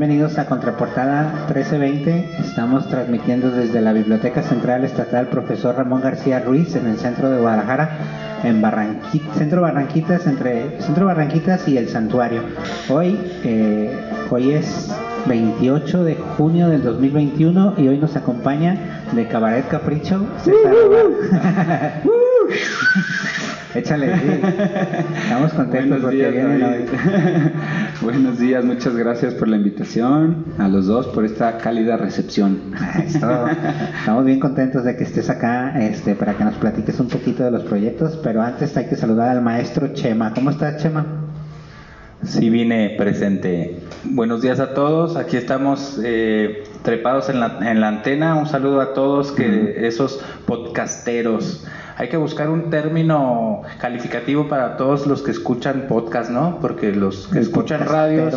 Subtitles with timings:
[0.00, 2.40] Bienvenidos a Contraportada 1320.
[2.40, 7.38] Estamos transmitiendo desde la Biblioteca Central Estatal Profesor Ramón García Ruiz en el centro de
[7.38, 7.98] Guadalajara,
[8.42, 12.40] en Barranquita, centro Barranquitas, entre centro Barranquitas y el Santuario.
[12.88, 13.94] Hoy, eh,
[14.30, 14.90] hoy es
[15.26, 20.72] 28 de junio del 2021 y hoy nos acompaña de Cabaret Capricho César
[23.74, 24.40] Échale, sí.
[25.22, 26.84] Estamos contentos porque vienen hoy.
[28.02, 32.72] Buenos días, muchas gracias por la invitación a los dos por esta cálida recepción.
[33.06, 37.52] Estamos bien contentos de que estés acá este, para que nos platiques un poquito de
[37.52, 40.34] los proyectos, pero antes hay que saludar al maestro Chema.
[40.34, 41.06] ¿Cómo estás, Chema?
[42.24, 43.78] Sí, vine presente.
[44.04, 45.16] Buenos días a todos.
[45.16, 48.34] Aquí estamos eh, trepados en la, en la antena.
[48.34, 51.64] Un saludo a todos que esos podcasteros
[52.00, 56.56] hay que buscar un término calificativo para todos los que escuchan podcast, ¿no?
[56.58, 58.34] Porque los que escuchan radios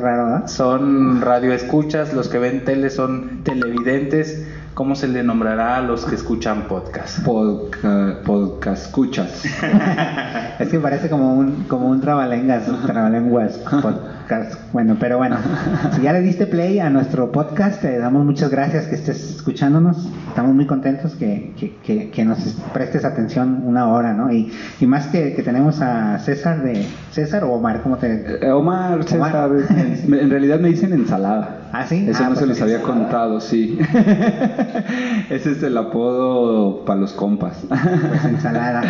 [0.00, 4.44] raro, son radio escuchas, los que ven tele son televidentes.
[4.74, 7.24] ¿Cómo se le nombrará a los que escuchan podcast?
[7.24, 9.44] podcast escuchas.
[10.58, 14.60] es que parece como un como un trabalenguas, trabalenguas podcast.
[14.72, 15.36] Bueno, pero bueno,
[15.94, 20.08] si ya le diste play a nuestro podcast, te damos muchas gracias que estés escuchándonos.
[20.30, 21.52] Estamos muy contentos que,
[21.84, 22.38] que, que, nos
[22.72, 24.32] prestes atención una hora, ¿no?
[24.32, 28.46] Y, y más que, que tenemos a César de César o Omar, ¿cómo te?
[28.46, 29.50] Eh, Omar, César.
[29.50, 31.60] en realidad me dicen ensalada.
[31.72, 32.04] ¿Ah, sí?
[32.08, 33.78] Eso ah, no se pues les había contado, sí.
[35.30, 37.64] Ese es el apodo para los compas.
[37.68, 38.82] Pues ensalada.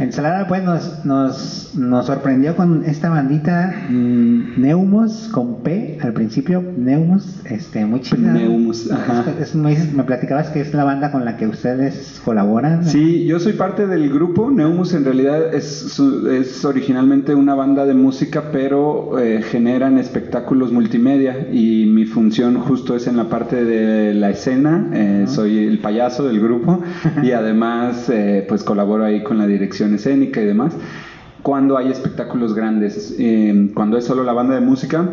[0.00, 6.62] Ensalada, pues nos, nos, nos sorprendió con esta bandita mm, Neumos con P al principio.
[6.76, 8.32] Neumos, este, muy chida.
[8.32, 9.24] Neumos, ajá.
[9.54, 12.84] me, platicabas que es la banda con la que ustedes colaboran.
[12.84, 14.50] Sí, yo soy parte del grupo.
[14.50, 15.98] Neumus en realidad es,
[16.30, 22.96] es originalmente una banda de música, pero eh, generan espectáculos multimedia y mi función justo
[22.96, 26.82] es en la parte de la escena, eh, soy el payaso del grupo
[27.22, 30.76] y además eh, pues colaboro ahí con la dirección escénica y demás.
[31.42, 33.16] Cuando hay espectáculos grandes,
[33.72, 35.08] cuando es solo la banda de música,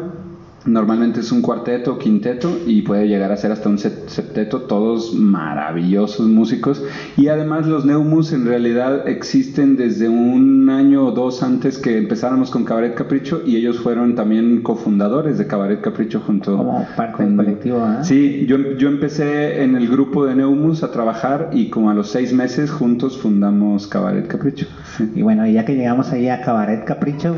[0.66, 5.14] Normalmente es un cuarteto o quinteto y puede llegar a ser hasta un septeto, todos
[5.14, 6.84] maravillosos músicos.
[7.18, 12.50] Y además los Neumus en realidad existen desde un año o dos antes que empezáramos
[12.50, 17.36] con Cabaret Capricho y ellos fueron también cofundadores de Cabaret Capricho junto como parte del
[17.36, 17.86] colectivo.
[17.86, 18.04] ¿eh?
[18.04, 22.10] Sí, yo, yo empecé en el grupo de Neumus a trabajar y como a los
[22.10, 24.68] seis meses juntos fundamos Cabaret Capricho.
[25.14, 27.36] Y bueno, ya que llegamos ahí a Cabaret Capricho,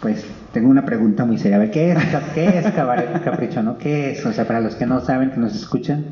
[0.00, 1.70] pues tengo una pregunta muy seria.
[1.70, 1.98] ¿qué es,
[2.34, 3.62] qué es Cabaret Capricho?
[3.62, 3.78] ¿no?
[3.78, 4.24] ¿Qué es?
[4.24, 6.04] O sea, para los que no saben, que nos escuchan,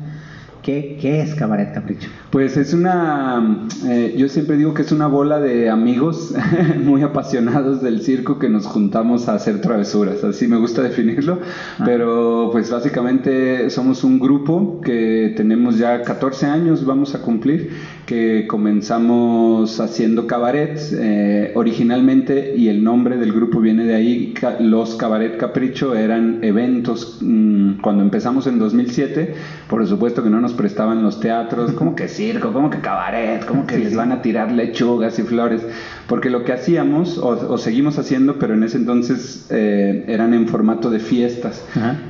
[0.67, 2.09] ¿Qué, ¿Qué, es Cabaret Capricho?
[2.29, 6.33] Pues es una, eh, yo siempre digo que es una bola de amigos
[6.83, 11.39] muy apasionados del circo que nos juntamos a hacer travesuras, así me gusta definirlo,
[11.79, 11.83] ah.
[11.85, 17.71] pero pues básicamente somos un grupo que tenemos ya 14 años, vamos a cumplir,
[18.07, 24.95] que comenzamos haciendo cabaret eh, originalmente y el nombre del grupo viene de ahí, los
[24.95, 29.35] Cabaret Capricho eran eventos, mm, cuando empezamos en 2007,
[29.69, 33.67] por supuesto que no nos prestaban los teatros, como que circo, como que cabaret, como
[33.67, 35.61] que les van a tirar lechugas y flores,
[36.07, 40.89] porque lo que hacíamos, o, seguimos haciendo, pero en ese entonces eh, eran en formato
[40.89, 41.65] de fiestas.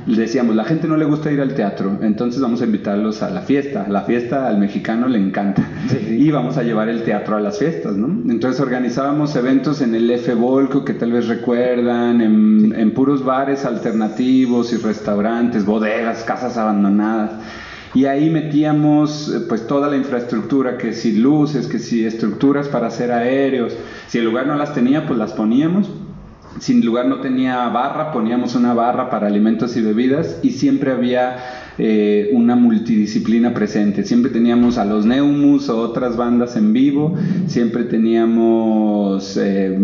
[0.06, 3.40] Decíamos, la gente no le gusta ir al teatro, entonces vamos a invitarlos a la
[3.40, 3.86] fiesta.
[3.88, 5.68] La fiesta al mexicano le encanta.
[6.08, 8.30] Y vamos a llevar el teatro a las fiestas, ¿no?
[8.30, 13.64] Entonces organizábamos eventos en el F Volco, que tal vez recuerdan, en, en puros bares
[13.64, 17.32] alternativos y restaurantes, bodegas, casas abandonadas
[17.94, 22.88] y ahí metíamos eh, pues toda la infraestructura, que si luces, que si estructuras para
[22.88, 23.76] hacer aéreos,
[24.06, 25.90] si el lugar no las tenía, pues las poníamos.
[26.60, 30.90] Si el lugar no tenía barra, poníamos una barra para alimentos y bebidas y siempre
[30.90, 31.36] había
[31.78, 34.02] eh, una multidisciplina presente.
[34.02, 37.14] Siempre teníamos a los Neumus o otras bandas en vivo,
[37.46, 39.78] siempre teníamos eh,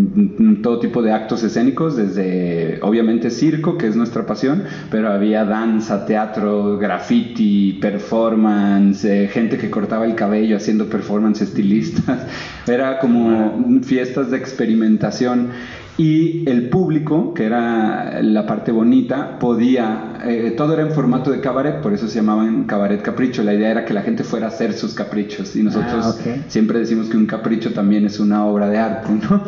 [0.63, 6.05] todo tipo de actos escénicos, desde obviamente circo, que es nuestra pasión, pero había danza,
[6.05, 12.27] teatro, graffiti, performance, eh, gente que cortaba el cabello haciendo performance estilistas.
[12.67, 15.51] Era como fiestas de experimentación
[15.97, 21.41] y el público, que era la parte bonita, podía eh, todo era en formato de
[21.41, 23.43] cabaret, por eso se llamaban cabaret capricho.
[23.43, 26.15] La idea era que la gente fuera a hacer sus caprichos y nosotros Ah,
[26.49, 29.43] siempre decimos que un capricho también es una obra de arte, ¿no?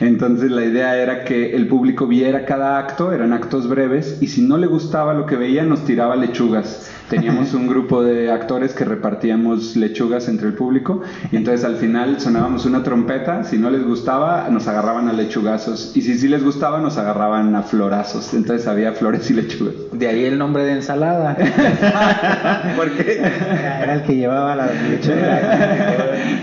[0.00, 4.42] Entonces la idea era que el público viera cada acto, eran actos breves, y si
[4.42, 6.90] no le gustaba lo que veía, nos tiraba lechugas.
[7.08, 12.20] Teníamos un grupo de actores que repartíamos lechugas entre el público y entonces al final
[12.20, 16.42] sonábamos una trompeta, si no les gustaba nos agarraban a lechugazos y si sí les
[16.42, 19.74] gustaba nos agarraban a florazos, entonces había flores y lechugas.
[19.92, 21.36] De ahí el nombre de ensalada.
[22.76, 25.40] Porque Era, era el que llevaba la lechuga.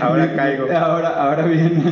[0.00, 0.66] ahora caigo.
[0.72, 1.82] Ahora, ahora viene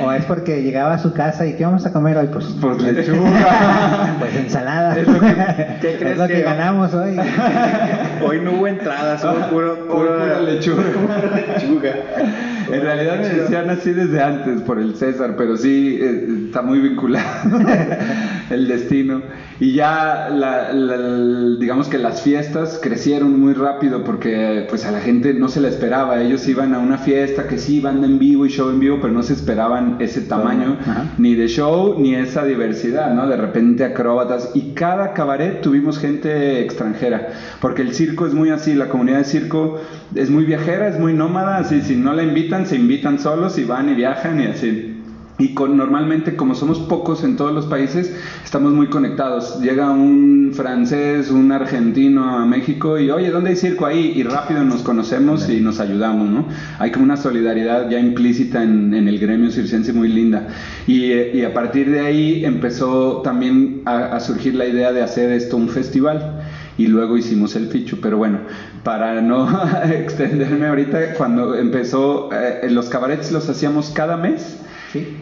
[0.00, 2.28] O, o es porque llegaba a su casa y ¿qué vamos a comer hoy?
[2.32, 4.16] Pues, pues lechuga.
[4.18, 4.98] pues ensalada.
[4.98, 5.34] Es lo que-
[5.80, 7.16] ¿qué Es crees lo que, que- ganamos hoy.
[8.26, 10.82] Hoy no hubo entrada, solo puro, puro Pura lechuga.
[11.46, 11.90] lechuga.
[12.72, 16.80] En realidad me decían así desde antes por el César, pero sí eh, está muy
[16.80, 17.58] vinculado
[18.50, 19.22] el destino.
[19.60, 25.00] Y ya, la- la- digamos que las fiestas crecieron muy rápido porque pues a la
[25.00, 26.20] gente no se la esperaba.
[26.20, 29.12] Ellos iban a una fiesta que sí, banda en vivo y show en vivo, pero
[29.12, 31.04] no se esperaban ese tamaño Ajá.
[31.18, 33.26] ni de show ni esa diversidad, ¿no?
[33.28, 37.28] De repente acróbatas y cada cabaret tuvimos gente extranjera,
[37.60, 39.78] porque el circo es muy así, la comunidad de circo
[40.14, 43.64] es muy viajera, es muy nómada, así si no la invitan, se invitan solos y
[43.64, 44.87] van y viajan y así.
[45.38, 48.12] Y con, normalmente, como somos pocos en todos los países,
[48.44, 49.60] estamos muy conectados.
[49.60, 54.12] Llega un francés, un argentino a México y, oye, ¿dónde hay circo ahí?
[54.16, 56.48] Y rápido nos conocemos y nos ayudamos, ¿no?
[56.80, 60.48] Hay como una solidaridad ya implícita en, el gremio circense muy linda.
[60.88, 65.30] Y, y a partir de ahí empezó también a, a surgir la idea de hacer
[65.30, 66.42] esto un festival
[66.78, 67.98] y luego hicimos el fichu.
[68.00, 68.38] Pero bueno,
[68.84, 69.48] para no
[69.84, 74.58] extenderme ahorita, cuando empezó, eh, los cabarets los hacíamos cada mes.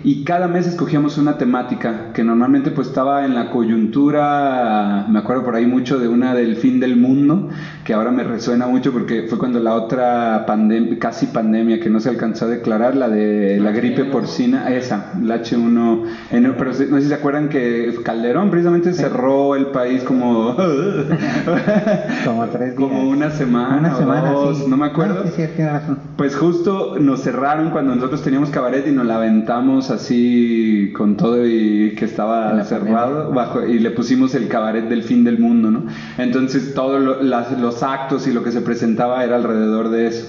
[0.04, 5.44] Y cada mes escogíamos una temática que normalmente pues estaba en la coyuntura, me acuerdo
[5.44, 7.48] por ahí mucho de una del fin del mundo,
[7.86, 12.00] que ahora me resuena mucho porque fue cuando la otra pandemia, casi pandemia que no
[12.00, 16.02] se alcanzó a declarar, la de la gripe porcina, esa, la H1,
[16.32, 20.56] N1, pero no sé si se acuerdan que Calderón precisamente cerró el país como...
[22.24, 22.90] Como tres días.
[22.90, 24.64] Como una semana Una o semana, dos, sí.
[24.68, 25.22] no me acuerdo.
[25.24, 25.98] sí, sí, tiene razón.
[26.16, 31.46] Pues justo nos cerraron cuando nosotros teníamos cabaret y nos la aventamos así con todo
[31.46, 35.84] y que estaba cerrado bajo y le pusimos el cabaret del fin del mundo, ¿no?
[36.18, 40.28] Entonces todos lo- las- los actos y lo que se presentaba era alrededor de eso.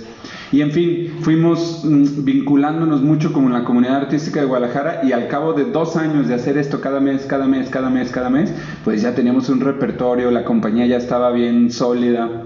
[0.51, 5.27] Y en fin, fuimos mm, vinculándonos mucho con la comunidad artística de Guadalajara y al
[5.27, 8.53] cabo de dos años de hacer esto cada mes, cada mes, cada mes, cada mes,
[8.83, 12.43] pues ya teníamos un repertorio, la compañía ya estaba bien sólida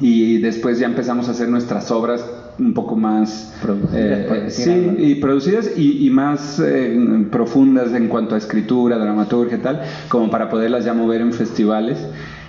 [0.00, 2.24] y después ya empezamos a hacer nuestras obras
[2.58, 8.08] un poco más Producidas, eh, eh, sí y producidas y, y más eh, profundas en
[8.08, 11.98] cuanto a escritura dramaturgia y tal como para poderlas ya mover en festivales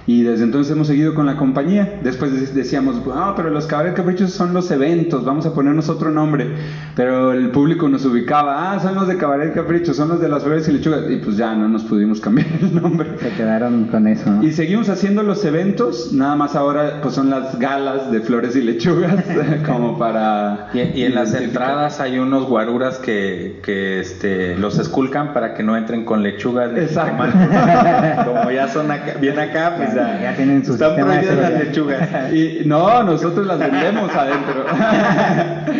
[0.07, 1.99] y desde entonces hemos seguido con la compañía.
[2.03, 6.09] Después de- decíamos, ah, pero los cabaret caprichos son los eventos, vamos a ponernos otro
[6.11, 6.47] nombre.
[6.95, 10.43] Pero el público nos ubicaba, ah, son los de cabaret caprichos, son los de las
[10.43, 11.01] flores y lechugas.
[11.09, 13.09] Y pues ya no nos pudimos cambiar el nombre.
[13.19, 14.43] Se quedaron con eso, ¿no?
[14.43, 18.61] Y seguimos haciendo los eventos, nada más ahora pues son las galas de flores y
[18.61, 19.23] lechugas,
[19.65, 20.69] como para...
[20.73, 25.63] Y, y en las entradas hay unos guaruras que, que este, los esculcan para que
[25.63, 26.71] no entren con lechugas.
[26.75, 27.23] Exacto.
[27.23, 28.31] jitomate.
[28.31, 32.09] Como ya son acá- bien acá, pues ya, Ya tienen su están prohibidas las lechugas.
[32.33, 34.65] Y no, nosotros las vendemos adentro.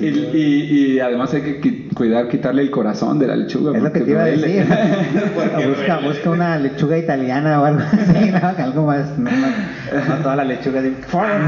[0.00, 1.60] y, y- y además hay que
[1.96, 3.76] cuidar, quitarle el corazón de la lechuga.
[3.76, 4.64] Es lo que porque te iba a decir.
[5.68, 8.64] busca, busca una lechuga italiana o algo así, ¿no?
[8.64, 9.18] Algo más.
[9.18, 10.92] No, no, no toda la lechuga de.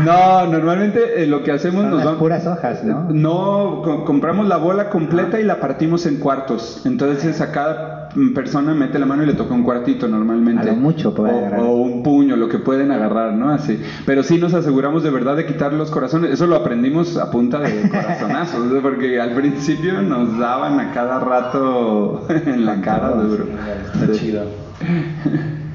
[0.05, 3.05] No, normalmente eh, lo que hacemos Son nos las puras hojas, ¿no?
[3.11, 6.83] No, co- compramos la bola completa y la partimos en cuartos.
[6.85, 10.63] Entonces a cada persona mete la mano y le toca un cuartito normalmente.
[10.63, 11.61] A lo mucho puede o, agarrar.
[11.61, 13.51] o un puño, lo que pueden agarrar, ¿no?
[13.51, 13.81] Así.
[14.07, 16.31] Pero sí nos aseguramos de verdad de quitar los corazones.
[16.33, 18.79] Eso lo aprendimos a punta de corazonazos, ¿eh?
[18.83, 23.47] porque al principio nos daban a cada rato en la cara duro.
[23.95, 24.45] Está chido.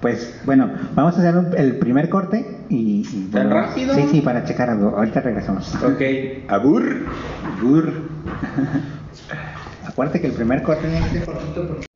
[0.00, 3.06] Pues bueno, vamos a hacer un- el primer corte y.
[3.12, 3.94] y ¿Tan rápido?
[3.94, 4.96] Sí, sí, para checar algo.
[4.96, 5.74] Ahorita regresamos.
[5.84, 6.00] Ok,
[6.48, 6.82] abur.
[7.62, 7.92] Gur.
[9.86, 11.89] Acuérdate que el primer corte tiene que ser cortito porque.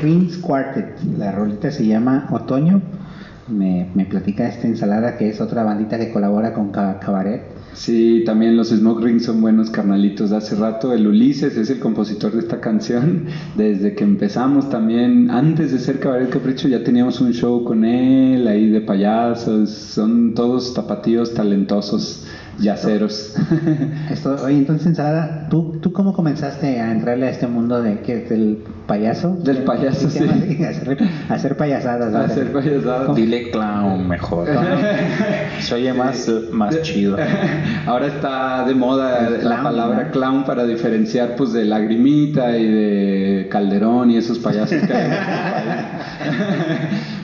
[0.00, 0.98] Greens Quartet.
[1.18, 2.80] La rolita se llama Otoño.
[3.48, 7.42] Me, me platica esta ensalada que es otra bandita que colabora con Cabaret.
[7.72, 10.92] Sí, también los Smoke Rings son buenos carnalitos hace rato.
[10.92, 13.26] El Ulises es el compositor de esta canción.
[13.56, 18.46] Desde que empezamos también, antes de ser Cabaret Capricho, ya teníamos un show con él,
[18.48, 19.70] ahí de payasos.
[19.70, 22.26] Son todos tapatíos talentosos
[22.60, 23.34] yaceros.
[24.10, 28.16] Esto, oye, entonces, Ensalada, ¿tú, ¿tú cómo comenzaste a entrarle a este mundo de que
[28.16, 29.36] del payaso?
[29.36, 30.24] Del payaso, sí.
[31.28, 32.14] A hacer, payasadas.
[32.14, 33.16] A hacer payasadas.
[33.16, 34.48] Dile clown mejor.
[35.60, 37.16] Se oye más, más chido.
[37.86, 44.10] Ahora está de moda la palabra clown para diferenciar pues de lagrimita y de calderón
[44.10, 45.10] y esos payasos que hay.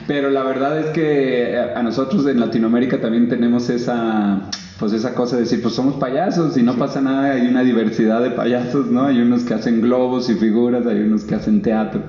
[0.07, 5.35] Pero la verdad es que a nosotros en Latinoamérica también tenemos esa pues esa cosa
[5.35, 9.05] de decir, pues somos payasos y no pasa nada, hay una diversidad de payasos, ¿no?
[9.05, 12.03] Hay unos que hacen globos y figuras, hay unos que hacen teatro.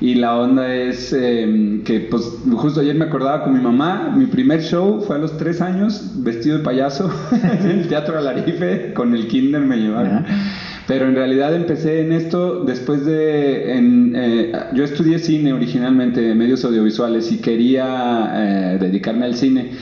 [0.00, 2.22] Y la onda es em, que, pues,
[2.52, 6.12] justo ayer me acordaba con mi mamá, mi primer show fue a los tres años,
[6.22, 10.24] vestido de payaso, en el Teatro Alarife, con el kinder me llevaron.
[10.86, 13.76] Pero en realidad empecé en esto después de...
[13.76, 19.72] En, eh, yo estudié cine originalmente, medios audiovisuales, y quería eh, dedicarme al cine.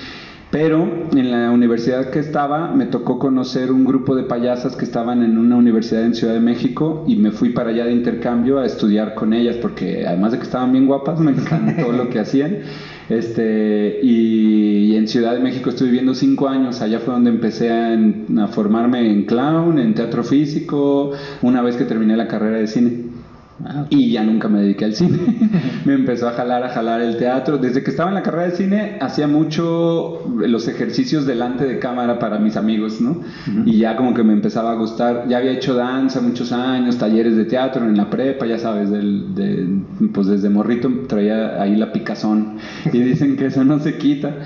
[0.50, 5.22] Pero en la universidad que estaba me tocó conocer un grupo de payasas que estaban
[5.22, 8.64] en una universidad en Ciudad de México y me fui para allá de intercambio a
[8.64, 12.58] estudiar con ellas porque además de que estaban bien guapas me encantó lo que hacían.
[13.08, 18.46] Este, y, en Ciudad de México estuve viviendo cinco años, allá fue donde empecé a
[18.48, 21.12] formarme en clown, en teatro físico,
[21.42, 23.05] una vez que terminé la carrera de cine.
[23.68, 25.18] Ah, y ya nunca me dediqué al cine.
[25.84, 27.58] me empezó a jalar, a jalar el teatro.
[27.58, 32.18] Desde que estaba en la carrera de cine, hacía mucho los ejercicios delante de cámara
[32.18, 33.22] para mis amigos, ¿no?
[33.64, 35.26] Y ya como que me empezaba a gustar.
[35.28, 39.82] Ya había hecho danza muchos años, talleres de teatro en la prepa, ya sabes, del,
[40.12, 42.58] pues desde morrito traía ahí la picazón.
[42.92, 44.36] Y dicen que eso no se quita.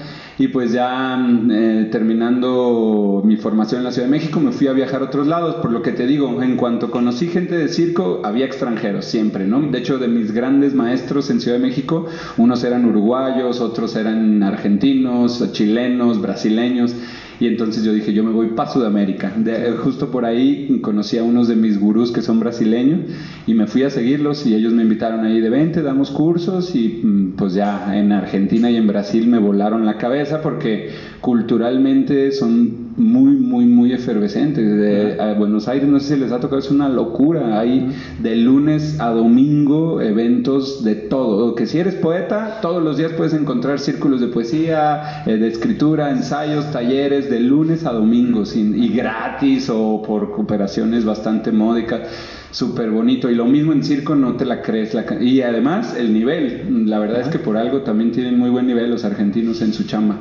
[0.40, 4.68] Y pues ya mm, eh, terminando mi formación en la Ciudad de México, me fui
[4.68, 5.56] a viajar a otros lados.
[5.56, 9.60] Por lo que te digo, en cuanto conocí gente de circo, había extranjeros siempre, ¿no?
[9.60, 12.06] De hecho, de mis grandes maestros en Ciudad de México,
[12.38, 16.96] unos eran uruguayos, otros eran argentinos, chilenos, brasileños.
[17.40, 19.32] Y entonces yo dije, yo me voy para Sudamérica.
[19.34, 23.00] De, justo por ahí conocí a unos de mis gurús que son brasileños
[23.46, 27.00] y me fui a seguirlos y ellos me invitaron ahí de 20, damos cursos y
[27.02, 32.79] mm, pues ya en Argentina y en Brasil me volaron la cabeza porque culturalmente son
[32.96, 34.64] muy, muy, muy efervescentes.
[34.64, 37.58] De, a Buenos Aires, no sé si les ha tocado, es una locura.
[37.60, 41.54] Hay de lunes a domingo eventos de todo.
[41.54, 46.10] Que si eres poeta, todos los días puedes encontrar círculos de poesía, eh, de escritura,
[46.10, 52.08] ensayos, talleres, de lunes a domingo, sin, y gratis o por cooperaciones bastante módicas.
[52.50, 53.30] Súper bonito.
[53.30, 54.94] Y lo mismo en circo, no te la crees.
[54.94, 56.88] La, y además, el nivel.
[56.88, 59.84] La verdad es que por algo también tienen muy buen nivel los argentinos en su
[59.84, 60.18] chamba.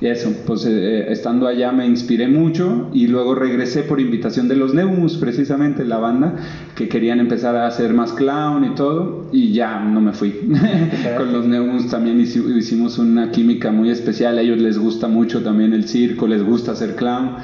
[0.00, 4.56] Y eso, pues eh, estando allá me inspiré mucho y luego regresé por invitación de
[4.56, 6.34] los Neumus, precisamente la banda,
[6.74, 10.32] que querían empezar a hacer más clown y todo, y ya no me fui.
[11.16, 15.72] Con los Neumus también hicimos una química muy especial, a ellos les gusta mucho también
[15.72, 17.36] el circo, les gusta hacer clown.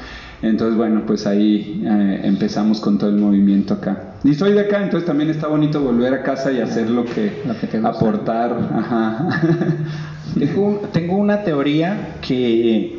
[0.43, 4.17] Entonces, bueno, pues ahí eh, empezamos con todo el movimiento acá.
[4.25, 7.33] Y soy de acá, entonces también está bonito volver a casa y hacer lo que,
[7.47, 8.71] lo que aportar.
[8.75, 9.29] Ajá.
[10.93, 12.99] Tengo, una teoría que...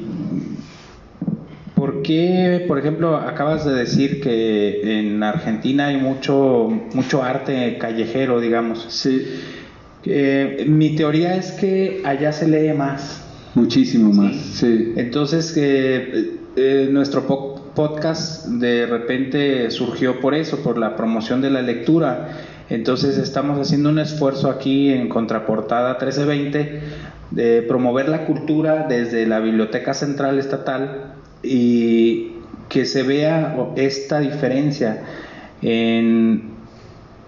[1.76, 8.40] ¿Por qué, por ejemplo, acabas de decir que en Argentina hay mucho, mucho arte callejero,
[8.40, 8.86] digamos?
[8.90, 9.26] Sí.
[10.66, 13.24] mi teoría es que allá se lee más.
[13.56, 14.94] Muchísimo más, sí.
[14.96, 17.28] Entonces, eh, eh, nuestro
[17.76, 22.30] podcast de repente surgió por eso, por la promoción de la lectura.
[22.70, 26.82] Entonces estamos haciendo un esfuerzo aquí en Contraportada 1320
[27.32, 32.34] de promover la cultura desde la Biblioteca Central Estatal y
[32.70, 35.04] que se vea esta diferencia
[35.62, 36.52] en,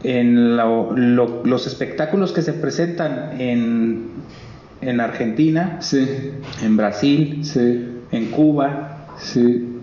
[0.03, 4.07] en los espectáculos que se presentan en,
[4.81, 5.79] en Argentina,
[6.63, 7.41] en Brasil,
[8.11, 9.07] en Cuba,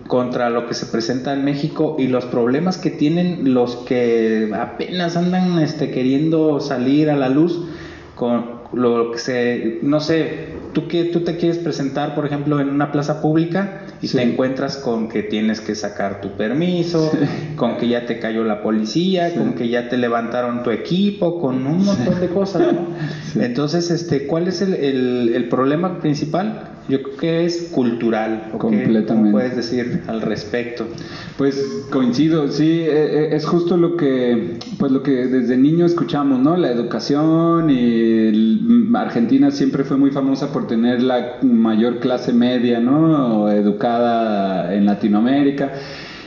[0.07, 5.15] contra lo que se presenta en México y los problemas que tienen los que apenas
[5.15, 7.61] andan este, queriendo salir a la luz
[8.15, 12.69] con, lo que se, no sé, tú que tú te quieres presentar, por ejemplo, en
[12.69, 17.11] una plaza pública y te encuentras con que tienes que sacar tu permiso,
[17.55, 21.67] con que ya te cayó la policía, con que ya te levantaron tu equipo, con
[21.67, 22.87] un montón de cosas, ¿no?
[23.35, 26.69] Entonces, este, ¿cuál es el, el, el, problema principal?
[26.89, 28.51] Yo creo que es cultural.
[28.57, 29.29] Completamente.
[29.29, 30.85] ¿Qué puedes decir al respecto?
[31.37, 36.39] Pues coincido, sí, e, e, es justo lo que, pues lo que desde niño escuchamos,
[36.39, 36.57] ¿no?
[36.57, 43.49] La educación y Argentina siempre fue muy famosa por tener la mayor clase media, ¿no?
[43.49, 45.71] Educada en Latinoamérica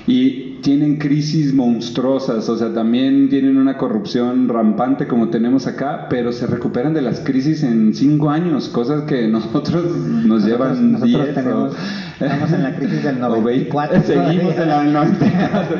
[0.07, 6.33] y tienen crisis monstruosas, o sea, también tienen una corrupción rampante como tenemos acá, pero
[6.33, 11.35] se recuperan de las crisis en cinco años, cosas que nosotros nos llevan nosotros diez
[11.35, 11.75] tenemos,
[12.21, 14.03] Estamos en la crisis del 94.
[14.03, 15.77] Seguimos en la 94.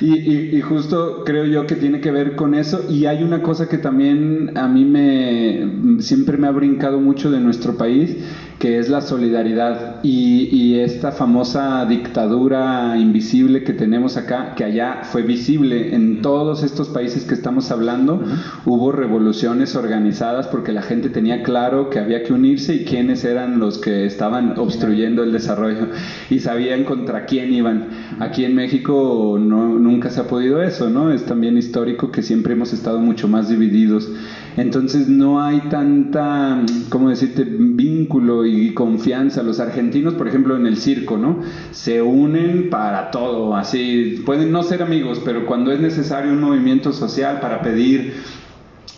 [0.00, 2.86] Y, y, justo creo yo que tiene que ver con eso.
[2.88, 7.38] Y hay una cosa que también a mí me siempre me ha brincado mucho de
[7.40, 8.16] nuestro país,
[8.60, 15.00] que es la solidaridad y, y, esta famosa dictadura invisible que tenemos acá, que allá
[15.02, 18.22] fue visible en todos estos países que estamos hablando,
[18.66, 23.60] hubo revoluciones organizadas porque la gente tenía claro que había que unirse y quiénes eran
[23.60, 25.88] los que estaban obstruyendo el desarrollo
[26.28, 27.88] y sabían contra quién iban.
[28.18, 31.10] Aquí en México no, nunca se ha podido eso, ¿no?
[31.10, 34.10] Es también histórico que siempre hemos estado mucho más divididos.
[34.56, 39.42] Entonces no hay tanta, ¿cómo decirte?, vínculo y confianza.
[39.42, 41.40] Los argentinos, por ejemplo, en el circo, ¿no?
[41.70, 46.92] Se unen para todo, así, pueden no ser amigos, pero cuando es necesario un movimiento
[46.92, 48.14] social para pedir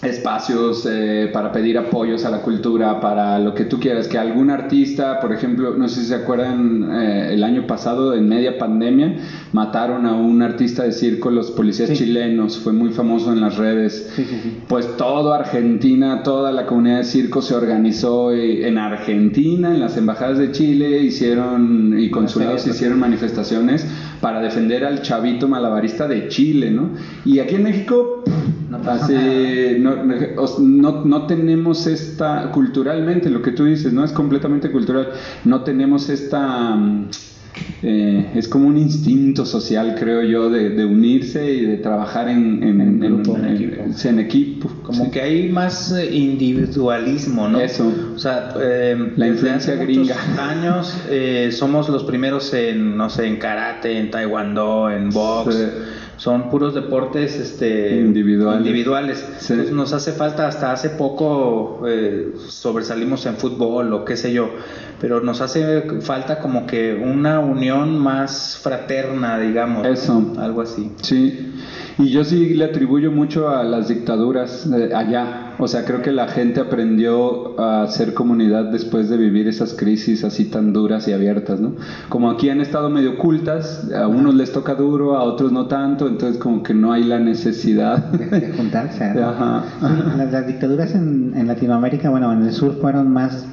[0.03, 4.51] espacios eh, para pedir apoyos a la cultura, para lo que tú quieras, que algún
[4.51, 9.15] artista, por ejemplo, no sé si se acuerdan, eh, el año pasado, en media pandemia,
[9.53, 14.12] mataron a un artista de circo, los policías chilenos, fue muy famoso en las redes.
[14.67, 20.38] pues todo Argentina, toda la comunidad de circo se organizó en Argentina, en las embajadas
[20.38, 23.87] de Chile, hicieron, y consulados hicieron manifestaciones
[24.21, 26.91] para defender al chavito malabarista de Chile, ¿no?
[27.25, 28.25] Y aquí en México...
[28.87, 35.11] Así, no, no, no, tenemos esta, culturalmente, lo que tú dices, no es completamente cultural,
[35.44, 37.09] no tenemos esta, mm,
[37.83, 42.81] eh, es como un instinto social, creo yo, de, unirse y de trabajar en, en,
[42.81, 44.70] en, equipo.
[44.83, 47.61] Como que hay más eh, individualismo, ¿no?
[47.61, 47.92] Eso.
[48.14, 50.16] O sea, eh, la influencia gringa.
[50.38, 50.96] años
[51.50, 55.57] somos los primeros en, no sé, en karate, en taekwondo, en box
[56.22, 59.42] son puros deportes este, individuales.
[59.72, 64.48] nos hace falta, hasta hace poco eh, sobresalimos en fútbol o qué sé yo,
[65.00, 69.85] pero nos hace falta como que una unión más fraterna, digamos.
[69.85, 70.32] Eso.
[70.38, 70.92] Algo así.
[71.02, 71.54] Sí.
[71.98, 75.52] Y yo sí le atribuyo mucho a las dictaduras allá.
[75.62, 80.25] O sea, creo que la gente aprendió a ser comunidad después de vivir esas crisis
[80.25, 81.77] así tan duras y abiertas, ¿no?
[82.09, 86.09] Como aquí han estado medio ocultas, a unos les toca duro, a otros no tanto,
[86.09, 89.05] entonces como que no hay la necesidad de, juntarse.
[89.05, 89.62] Ajá.
[90.16, 93.46] las, dictaduras en, en Latinoamérica, bueno, en el sur fueron más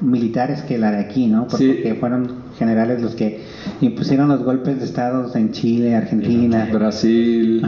[0.00, 1.46] militares que la de aquí, ¿no?
[1.46, 3.42] Porque fueron generales los que
[3.80, 7.62] impusieron los golpes de estados en Chile, Argentina, Brasil,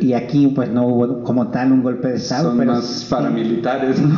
[0.00, 4.16] y aquí pues no hubo como tal un golpe de estado, Son más paramilitares, ¿no?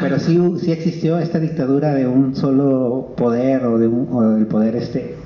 [0.00, 4.46] pero, sí, sí existió esta dictadura de un solo poder o de un, o del
[4.46, 5.19] poder este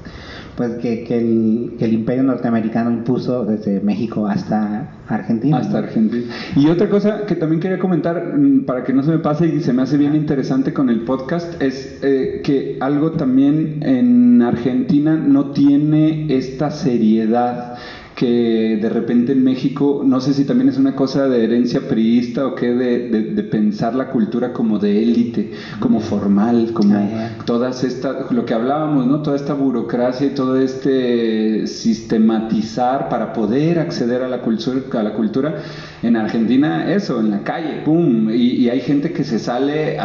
[0.57, 5.59] pues que, que, el, que, el, imperio norteamericano impuso desde México hasta Argentina.
[5.59, 6.33] Hasta Argentina.
[6.55, 9.61] Y otra cosa que también quería comentar, mm, para que no se me pase y
[9.61, 15.17] se me hace bien interesante con el podcast, es eh, que algo también en Argentina
[15.17, 17.77] no tiene esta seriedad
[18.15, 22.47] que de repente en México, no sé si también es una cosa de herencia priista
[22.47, 27.83] o qué, de, de, pensar la cultura como de élite, como formal, como ah, todas
[27.83, 29.23] estas, lo que hablábamos, ¿no?
[29.23, 35.15] Toda esta burocracia y todo este sistematizar para poder acceder a la cultura, a la
[35.15, 35.57] cultura
[36.03, 38.31] en Argentina, eso, en la calle, ¡pum!
[38.31, 39.99] Y, hay gente que se sale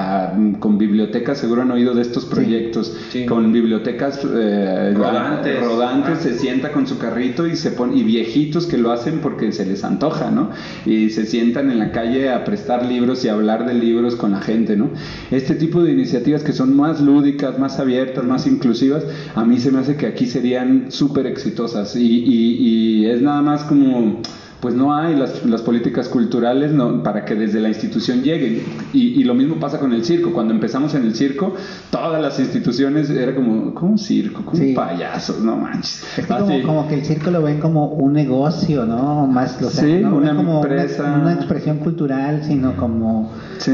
[0.60, 2.96] con bibliotecas, seguro han oído de estos proyectos,
[3.28, 8.66] con bibliotecas eh, rodantes, rodantes se sienta con su carrito y se pone, y viejitos
[8.66, 10.50] que lo hacen porque se les antoja, ¿no?
[10.86, 14.32] Y se sientan en la calle a prestar libros y a hablar de libros con
[14.32, 14.90] la gente, ¿no?
[15.32, 19.72] Este tipo de iniciativas que son más lúdicas, más abiertas, más inclusivas, a mí se
[19.72, 24.22] me hace que aquí serían súper exitosas y, y es nada más como
[24.60, 28.64] pues no hay las, las políticas culturales no, para que desde la institución lleguen.
[28.92, 30.34] Y, y, lo mismo pasa con el circo.
[30.34, 31.54] Cuando empezamos en el circo,
[31.92, 36.04] todas las instituciones era como, como un circo, como un payaso, no manches.
[36.18, 39.28] Es como, como, que el circo lo ven como un negocio, ¿no?
[39.28, 41.20] Más, o sea, sí, no una como empresa.
[41.22, 43.32] Una, expresión cultural, sino como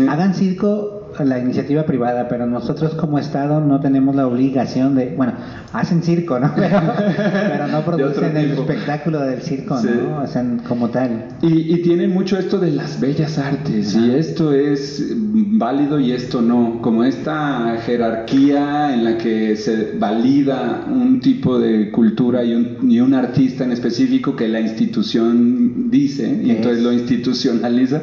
[0.07, 5.33] hagan circo la iniciativa privada, pero nosotros como Estado no tenemos la obligación de, bueno,
[5.73, 6.51] hacen circo, ¿no?
[6.55, 10.23] Pero, no producen el espectáculo del circo, ¿no?
[10.23, 11.27] O sea, como tal.
[11.41, 16.41] Y, y, tienen mucho esto de las bellas artes, y esto es válido y esto
[16.41, 22.89] no, como esta jerarquía en la que se valida un tipo de cultura y un,
[22.89, 28.01] y un artista en específico que la institución dice, y entonces lo institucionaliza.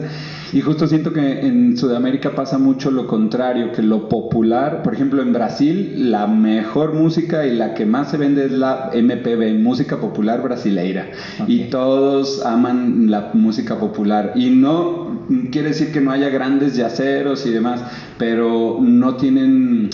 [0.53, 5.23] Y justo siento que en Sudamérica pasa mucho lo contrario, que lo popular, por ejemplo
[5.23, 9.99] en Brasil, la mejor música y la que más se vende es la MPB, música
[9.99, 11.11] popular brasileira.
[11.47, 14.33] Y todos aman la música popular.
[14.35, 17.81] Y no quiere decir que no haya grandes yaceros y demás,
[18.19, 19.89] pero no tienen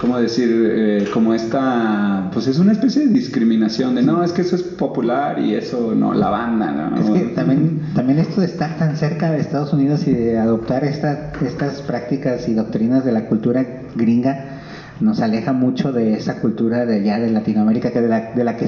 [0.00, 0.48] ¿cómo decir?
[0.50, 4.62] Eh, como esta, pues es una especie de discriminación de no, es que eso es
[4.62, 6.96] popular y eso no, la banda, ¿no?
[6.96, 10.84] Es que también, también esto de estar tan cerca de Estados Unidos y de adoptar
[10.84, 14.60] esta, estas prácticas y doctrinas de la cultura gringa
[15.00, 18.56] nos aleja mucho de esa cultura de allá de Latinoamérica, que de la, de la
[18.56, 18.66] que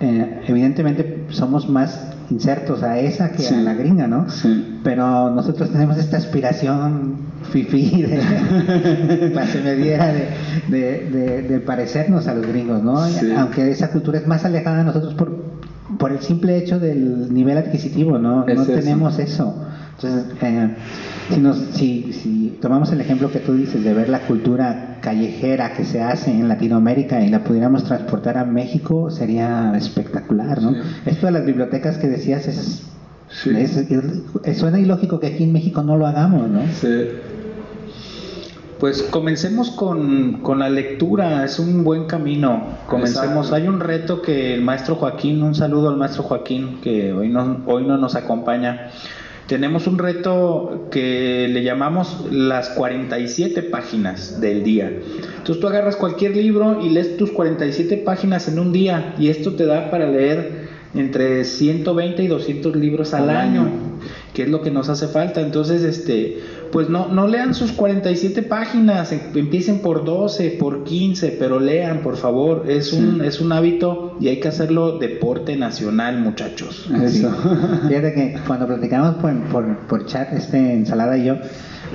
[0.00, 4.30] eh, evidentemente somos más insertos a esa que a la gringa, ¿no?
[4.30, 4.78] Sí.
[4.82, 7.16] Pero nosotros tenemos esta aspiración
[7.50, 10.28] fifí de clase mediera de,
[10.68, 12.98] de, de, parecernos a los gringos, ¿no?
[13.38, 15.44] Aunque esa cultura es más alejada de nosotros por,
[15.98, 18.44] por el simple hecho del nivel adquisitivo, ¿no?
[18.46, 19.54] no tenemos eso.
[19.96, 20.68] Entonces, eh,
[21.30, 25.72] si, nos, si, si tomamos el ejemplo que tú dices de ver la cultura callejera
[25.74, 30.74] que se hace en Latinoamérica y la pudiéramos transportar a México, sería espectacular, ¿no?
[31.06, 32.82] Esto de las bibliotecas que decías es,
[33.46, 36.62] es, suena ilógico que aquí en México no lo hagamos, ¿no?
[36.72, 37.08] Sí.
[38.80, 42.64] Pues comencemos con, con, la lectura, es un buen camino.
[42.88, 43.52] Comencemos.
[43.52, 47.62] Hay un reto que el maestro Joaquín, un saludo al maestro Joaquín, que hoy no,
[47.66, 48.90] hoy no nos acompaña
[49.46, 54.88] tenemos un reto que le llamamos las 47 páginas del día.
[54.88, 59.52] Entonces tú agarras cualquier libro y lees tus 47 páginas en un día y esto
[59.54, 63.68] te da para leer entre 120 y 200 libros al, año,
[64.34, 65.40] que es lo que nos hace falta.
[65.40, 66.40] Entonces, este,
[66.72, 72.00] pues no, no lean sus 47 páginas, em, empiecen por 12, por 15, pero lean,
[72.00, 72.64] por favor.
[72.68, 76.90] Es, un, es un hábito y hay que hacerlo deporte nacional, muchachos.
[77.00, 77.32] Eso.
[77.88, 81.36] Fíjate que cuando platicamos por, por, por chat, este Ensalada y yo,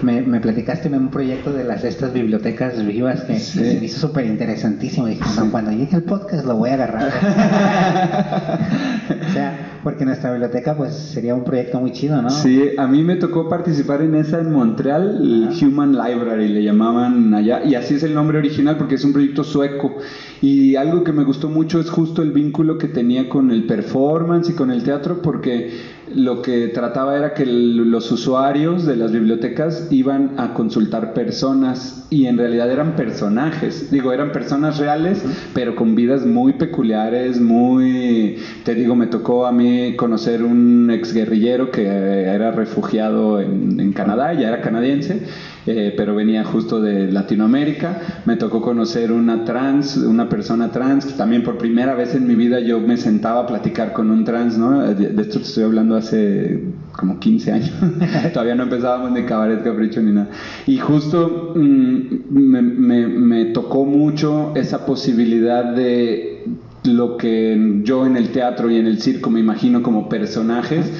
[0.02, 4.26] me, me platicaste en un proyecto de las estas bibliotecas vivas que se hizo súper
[4.26, 5.08] interesantísimo.
[5.08, 5.22] Dije,
[5.52, 7.10] cuando llegue el podcast lo voy a agarrar.
[9.30, 12.30] o sea, porque nuestra biblioteca pues sería un proyecto muy chido, ¿no?
[12.30, 17.34] Sí, a mí me tocó participar en esa en Montreal, el Human Library le llamaban
[17.34, 19.98] allá, y así es el nombre original porque es un proyecto sueco.
[20.42, 24.50] Y algo que me gustó mucho es justo el vínculo que tenía con el performance
[24.50, 25.72] y con el teatro, porque
[26.16, 32.26] lo que trataba era que los usuarios de las bibliotecas iban a consultar personas y
[32.26, 38.76] en realidad eran personajes, digo, eran personas reales, pero con vidas muy peculiares, muy, te
[38.76, 44.48] digo, me tocó a mí conocer un exguerrillero que era refugiado en, en Canadá, ya
[44.50, 45.22] era canadiense,
[45.66, 48.22] eh, pero venía justo de Latinoamérica.
[48.26, 52.60] Me tocó conocer una trans, una persona trans, también por primera vez en mi vida
[52.60, 54.82] yo me sentaba a platicar con un trans, ¿no?
[54.94, 57.72] De, esto te estoy hablando hace como 15 años.
[58.34, 60.30] Todavía no empezábamos ni cabaret capricho ni nada.
[60.66, 66.44] Y justo mm, me, me, me tocó mucho esa posibilidad de
[66.84, 70.92] lo que yo en el teatro y en el circo me imagino como personajes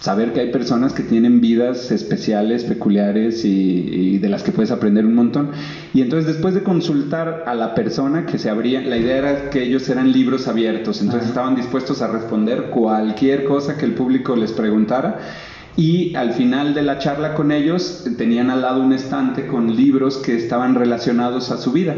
[0.00, 5.06] saber que hay personas que tienen vidas especiales, peculiares y, de las que puedes aprender
[5.06, 5.50] un montón.
[5.94, 9.62] Y entonces después de consultar a la persona que se abría, la idea era que
[9.62, 14.52] ellos eran libros abiertos, entonces estaban dispuestos a responder cualquier cosa que el público les
[14.52, 15.18] preguntara
[15.76, 20.16] y al final de la charla con ellos tenían al lado un estante con libros
[20.16, 21.94] que estaban relacionados a su vida,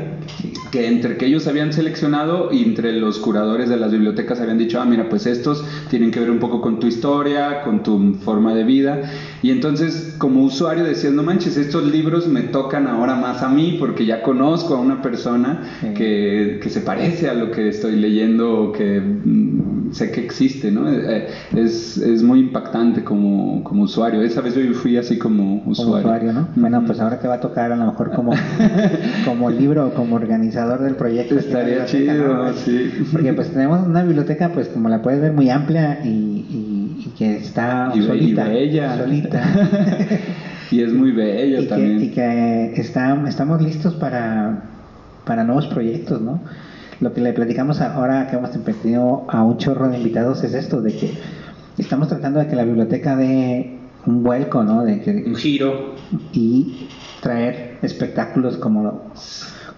[0.72, 4.80] que entre que ellos habían seleccionado y entre los curadores de las bibliotecas habían dicho,
[4.80, 8.52] ah, mira, pues estos tienen que ver un poco con tu historia, con tu forma
[8.52, 9.02] de vida.
[9.42, 13.76] Y entonces como usuario decías, no manches, estos libros me tocan ahora más a mí
[13.78, 15.62] porque ya conozco a una persona
[15.94, 20.70] que, que se parece a lo que estoy leyendo o que mm, sé que existe,
[20.70, 20.90] ¿no?
[20.90, 24.22] Eh, es, es muy impactante como como usuario.
[24.22, 26.32] Esa vez yo fui así como usuario.
[26.32, 26.48] ¿no?
[26.56, 28.32] Bueno, pues ahora te va a tocar a lo mejor como,
[29.24, 31.38] como libro o como organizador del proyecto.
[31.38, 32.92] Estaría chido, sí.
[33.12, 36.67] Porque pues tenemos una biblioteca, pues como la puedes ver, muy amplia y, y,
[37.18, 38.48] que está solita.
[38.48, 38.96] Y bella.
[38.96, 39.42] Solita.
[40.70, 41.98] y es muy bella y también.
[41.98, 42.10] Que, y
[42.74, 44.62] que está, estamos listos para,
[45.24, 46.40] para nuevos proyectos, ¿no?
[47.00, 50.80] Lo que le platicamos ahora que hemos tenido a un chorro de invitados es esto,
[50.80, 51.12] de que
[51.76, 54.84] estamos tratando de que la biblioteca dé un vuelco, ¿no?
[54.84, 55.94] De que, un giro.
[56.32, 56.88] Y
[57.20, 59.12] traer espectáculos como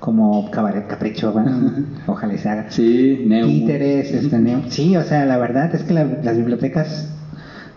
[0.01, 1.35] como Cabaret Capricho,
[2.07, 2.71] ojalá se haga.
[2.71, 3.27] Sí.
[3.29, 4.63] Títeres, este, Neo.
[4.69, 7.11] Sí, o sea, la verdad es que las bibliotecas,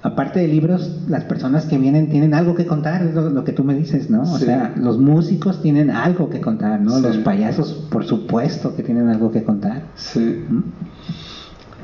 [0.04, 3.63] aparte de libros, las personas que vienen tienen algo que contar, es lo, que tú
[3.63, 4.22] me dices, ¿no?
[4.24, 7.00] O sea, los músicos tienen algo que contar, ¿no?
[7.00, 9.84] Los payasos, por supuesto que tienen algo que contar.
[9.96, 10.44] Sí.
[10.50, 10.63] ¿Mm?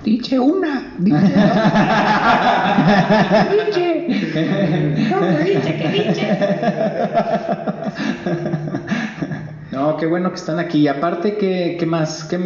[0.04, 1.18] Dice una, dice
[3.68, 4.06] dice.
[5.10, 6.28] No, dice que dice.
[10.00, 10.80] Qué bueno que están aquí.
[10.80, 12.24] Y aparte, ¿qué, qué más?
[12.24, 12.40] ¿Qué,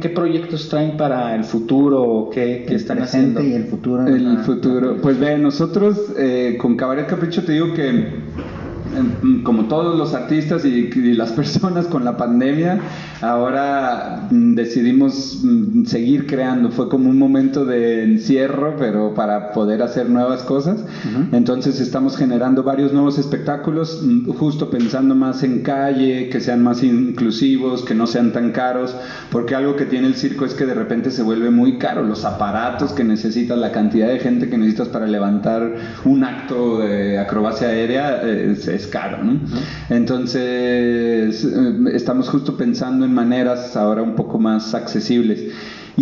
[0.00, 2.28] qué, proyectos traen para el futuro?
[2.32, 3.42] ¿Qué, qué están haciendo?
[3.42, 4.06] y el futuro.
[4.06, 4.96] El futuro.
[5.00, 8.06] Pues ve, nosotros eh, con Cabaret Capricho te digo que
[9.42, 12.80] como todos los artistas y, las personas con la pandemia,
[13.20, 16.70] ahora mm, decidimos mm, seguir creando.
[16.70, 20.84] Fue como un momento de encierro, pero para poder hacer nuevas cosas.
[21.32, 26.82] Entonces estamos generando varios nuevos espectáculos, mm, justo pensando más en calle, que sean más
[26.82, 28.94] inclusivos, que no sean tan caros,
[29.30, 32.02] porque algo que tiene el circo es que de repente se vuelve muy caro.
[32.02, 35.74] Los aparatos que necesitas, la cantidad de gente que necesitas para levantar
[36.04, 39.18] un acto de acrobacia aérea, eh, caro.
[39.88, 45.44] Entonces, eh, estamos justo pensando en maneras ahora un poco más accesibles.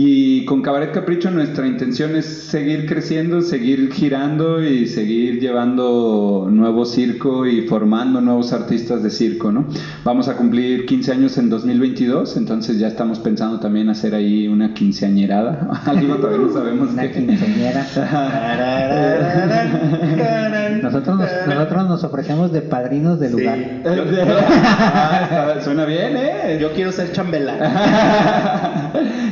[0.01, 6.85] Y con Cabaret Capricho nuestra intención es seguir creciendo, seguir girando y seguir llevando nuevo
[6.85, 9.67] circo y formando nuevos artistas de circo, ¿no?
[10.05, 14.73] Vamos a cumplir 15 años en 2022, entonces ya estamos pensando también hacer ahí una
[14.73, 17.85] quinceañerada, algo todavía no sabemos una quinceañera.
[20.81, 23.59] nosotros, nos, nosotros nos ofrecemos de padrinos del lugar.
[23.85, 26.59] Ah, suena bien, ¿eh?
[26.61, 27.59] Yo quiero ser chambelán.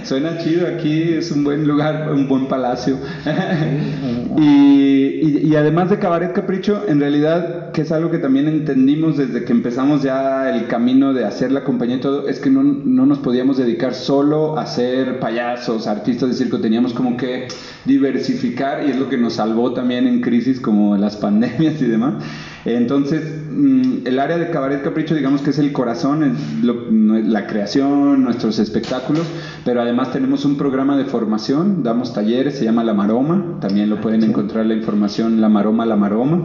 [0.03, 2.99] suena chido aquí, es un buen lugar, un buen palacio.
[4.39, 9.45] y, y, además de Cabaret Capricho, en realidad, que es algo que también entendimos desde
[9.45, 13.07] que empezamos ya el camino de hacer la compañía y todo, es que no, no
[13.07, 17.49] nos podíamos dedicar solo a ser payasos, artistas de circo, teníamos como que
[17.85, 22.23] diversificar y es lo que nos salvó también en crisis como las pandemias y demás.
[22.67, 28.59] Entonces, mm, el área de Cabaret Capricho, digamos que es el corazón, la creación, nuestros
[28.59, 29.25] espectáculos,
[29.65, 34.01] pero además tenemos un programa de formación, damos talleres, se llama La Maroma, también lo
[34.01, 36.43] pueden encontrar la información La Maroma, La Maroma.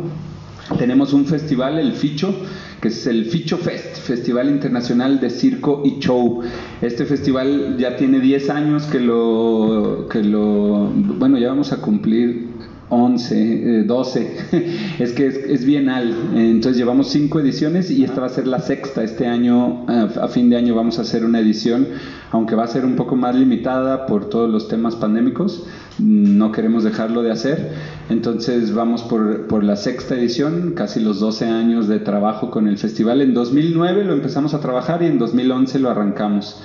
[0.77, 2.33] Tenemos un festival, el Ficho,
[2.81, 6.43] que es el Ficho Fest, Festival Internacional de Circo y Show.
[6.83, 10.85] Este festival ya tiene 10 años que lo, que lo,
[11.17, 12.50] bueno, ya vamos a cumplir
[12.91, 18.29] 11, 12, eh, es que es, bienal, entonces llevamos cinco ediciones y esta va a
[18.29, 21.87] ser la sexta, este año, a fin de año vamos a hacer una edición,
[22.31, 25.65] aunque va a ser un poco más limitada por todos los temas pandémicos,
[25.99, 27.71] no queremos dejarlo de hacer,
[28.09, 32.77] entonces vamos por, por la sexta edición, casi los 12 años de trabajo con el
[32.77, 36.61] festival, en 2009 lo empezamos a trabajar y en 2011 lo arrancamos.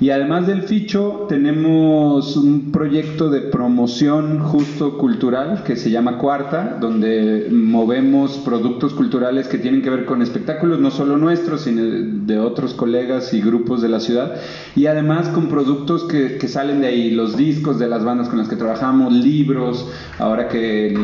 [0.00, 6.78] Y además del ficho, tenemos un proyecto de promoción justo cultural que se llama Cuarta,
[6.80, 12.38] donde movemos productos culturales que tienen que ver con espectáculos, no solo nuestros, sino de
[12.38, 14.34] otros colegas y grupos de la ciudad.
[14.74, 18.38] Y además con productos que, que salen de ahí, los discos de las bandas con
[18.38, 19.88] las que trabajamos, libros.
[20.18, 20.96] Ahora que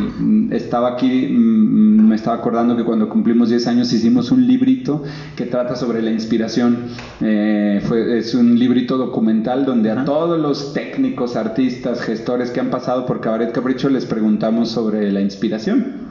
[0.51, 5.05] estaba aquí, mm, me estaba acordando que cuando cumplimos 10 años hicimos un librito
[5.37, 6.87] que trata sobre la inspiración.
[7.21, 12.71] Eh, fue, es un librito documental donde a todos los técnicos, artistas, gestores que han
[12.71, 16.09] pasado por Cabaret Capricho les preguntamos sobre la inspiración,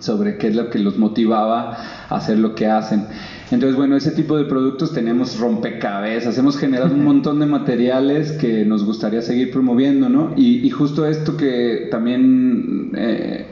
[0.00, 1.78] sobre qué es lo que los motivaba
[2.10, 3.06] a hacer lo que hacen.
[3.50, 8.66] Entonces, bueno, ese tipo de productos tenemos rompecabezas, hemos generado un montón de materiales que
[8.66, 10.34] nos gustaría seguir promoviendo, ¿no?
[10.36, 13.46] Y, justo esto que también eh,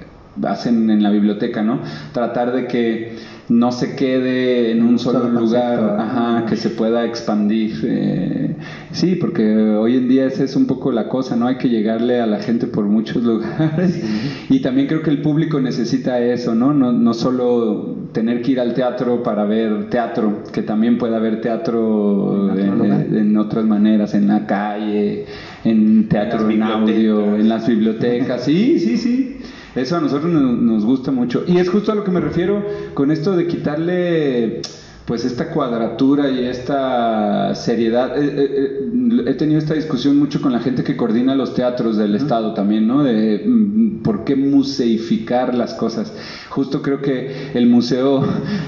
[0.44, 1.81] hacen en la biblioteca, ¿no?
[2.12, 3.16] Tratar de que
[3.48, 7.80] no se quede en un solo, lugar, ajá, que se pueda expandir.
[7.82, 8.56] Eh,
[8.90, 11.46] sí, porque hoy en día esa es un poco la cosa, ¿no?
[11.46, 14.02] Hay que llegarle a la gente por muchos lugares.
[14.50, 16.74] Y también creo que el público necesita eso, ¿no?
[16.74, 16.92] ¿no?
[16.92, 22.54] No solo tener que ir al teatro para ver teatro, que también pueda haber teatro
[22.56, 25.24] en, otras maneras, en la calle,
[25.64, 28.44] en teatro en, audio, en las bibliotecas.
[28.44, 29.37] Sí, sí, sí.
[29.81, 31.45] Eso a nosotros nos, gusta mucho.
[31.47, 32.64] Y es justo a lo que me refiero
[32.95, 34.61] con esto de quitarle
[35.05, 38.21] pues esta cuadratura y esta seriedad.
[38.21, 41.97] Eh, eh, eh, he tenido esta discusión mucho con la gente que coordina los teatros
[41.97, 43.03] del Estado también, ¿no?
[43.03, 46.12] De mm, por qué museificar las cosas
[46.59, 48.21] justo creo que el museo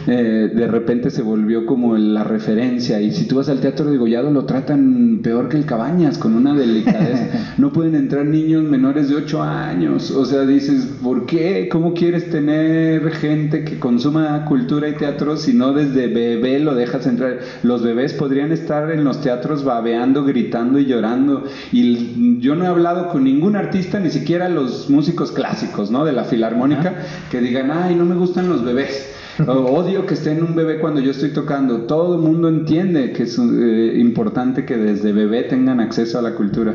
[0.06, 3.96] eh, de repente se volvió como la referencia y si tú vas al teatro de
[3.96, 7.26] Gollado lo tratan peor que el Cabañas, con una delicadeza.
[7.58, 11.68] No pueden entrar niños menores de 8 años, o sea, dices, ¿por qué?
[11.70, 17.06] ¿Cómo quieres tener gente que consuma cultura y teatro si no desde bebé lo dejas
[17.06, 17.40] entrar?
[17.62, 22.68] Los bebés podrían estar en los teatros babeando, gritando y llorando y yo no he
[22.68, 26.04] hablado con ningún artista, ni siquiera los músicos clásicos, ¿no?
[26.04, 26.94] De la filarmónica,
[27.30, 29.10] que digan, ay, no me gustan los bebés.
[29.46, 31.82] odio que esté en un bebé cuando yo estoy tocando.
[31.82, 36.34] Todo el mundo entiende que es eh, importante que desde bebé tengan acceso a la
[36.34, 36.74] cultura.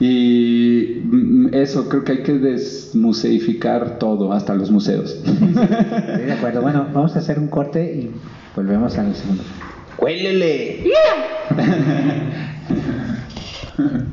[0.00, 5.22] Y mm, eso, creo que hay que desmuseificar todo, hasta los museos.
[5.24, 6.62] de acuerdo.
[6.62, 8.10] Bueno, vamos a hacer un corte y
[8.54, 9.42] volvemos al segundo.
[9.96, 10.84] ¡Cuélele!
[13.78, 14.02] a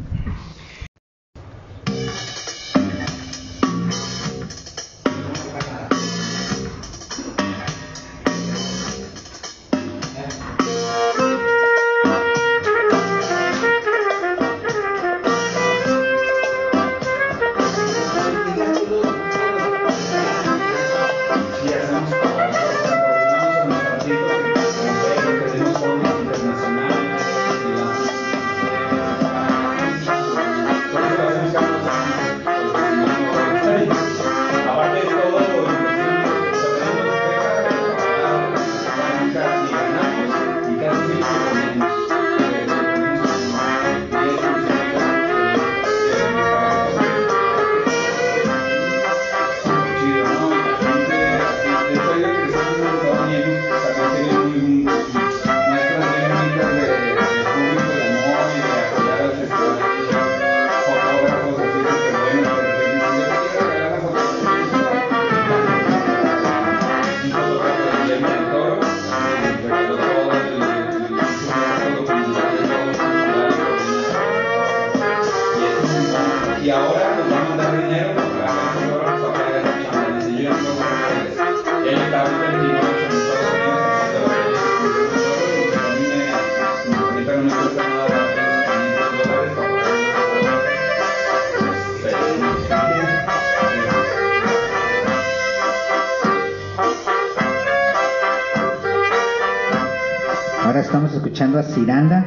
[101.74, 102.26] Ciranda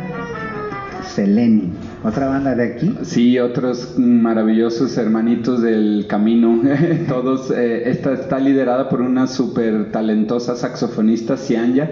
[1.03, 1.71] Seleni,
[2.05, 2.95] otra banda de aquí.
[3.03, 6.61] Sí, otros maravillosos hermanitos del camino.
[7.09, 11.91] Todos, eh, esta está liderada por una súper talentosa saxofonista, Cianya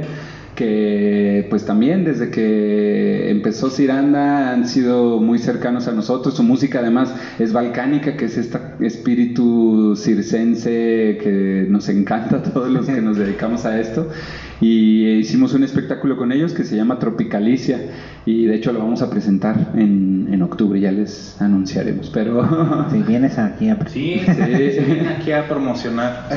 [0.55, 6.35] que pues también desde que empezó Ciranda han sido muy cercanos a nosotros.
[6.35, 12.71] Su música además es balcánica, que es este espíritu circense que nos encanta a todos
[12.71, 14.09] los que nos dedicamos a esto.
[14.61, 17.81] Y hicimos un espectáculo con ellos que se llama Tropicalicia
[18.25, 22.11] y de hecho lo vamos a presentar en, en octubre, ya les anunciaremos.
[22.11, 26.29] Pero si vienes aquí a sí, sí, aquí a promocionar.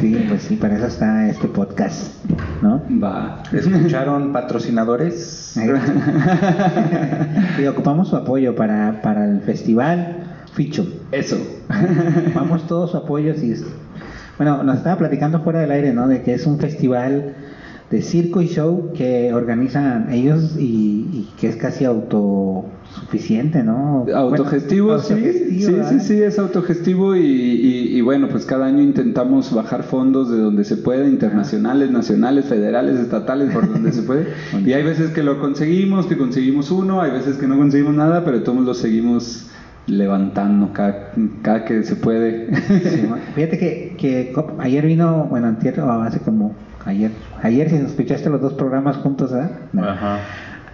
[0.00, 2.14] Sí, pues sí, para eso está este podcast,
[2.62, 2.82] ¿no?
[3.02, 3.42] Va.
[3.52, 5.58] ¿Escucharon patrocinadores?
[7.58, 10.16] y ocupamos su apoyo para, para el festival
[10.52, 10.86] Ficho.
[11.12, 11.36] Eso.
[12.34, 13.54] Vamos todos su apoyo si
[14.38, 16.06] bueno, nos estaba platicando fuera del aire, ¿no?
[16.06, 17.34] De que es un festival
[17.90, 21.84] de circo y show que organizan ellos y, que es casi
[22.98, 24.06] autosuficiente, ¿no?
[24.14, 25.14] Autogestivo, sí,
[25.60, 30.64] sí, sí, sí, es autogestivo y, bueno, pues cada año intentamos bajar fondos de donde
[30.64, 34.28] se puede, internacionales, nacionales, federales, estatales, por donde se puede.
[34.64, 38.24] Y hay veces que lo conseguimos, que conseguimos uno, hay veces que no conseguimos nada,
[38.24, 39.48] pero todos lo seguimos
[39.86, 42.54] levantando cada, cada que se puede.
[43.34, 47.10] fíjate que, que ayer vino, bueno, antier, hace como ayer,
[47.42, 49.50] ayer si nos escuchaste los dos programas juntos, ¿verdad?
[49.78, 50.18] Ajá.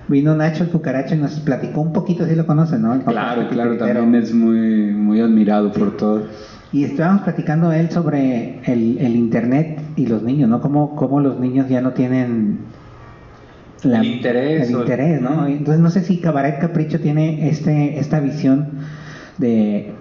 [0.09, 3.03] Vino Nacho el Cucaracho y nos platicó un poquito, si lo conocen, ¿no?
[3.05, 6.27] claro, claro, también es muy, muy admirado por todo.
[6.73, 10.61] Y estábamos platicando él sobre el, el internet y los niños, ¿no?
[10.61, 12.59] Cómo, cómo los niños ya no tienen
[13.85, 14.69] el interés.
[14.69, 15.47] El interés, ¿no?
[15.47, 18.71] Entonces no sé si Cabaret Capricho tiene este, esta visión
[19.39, 19.93] de,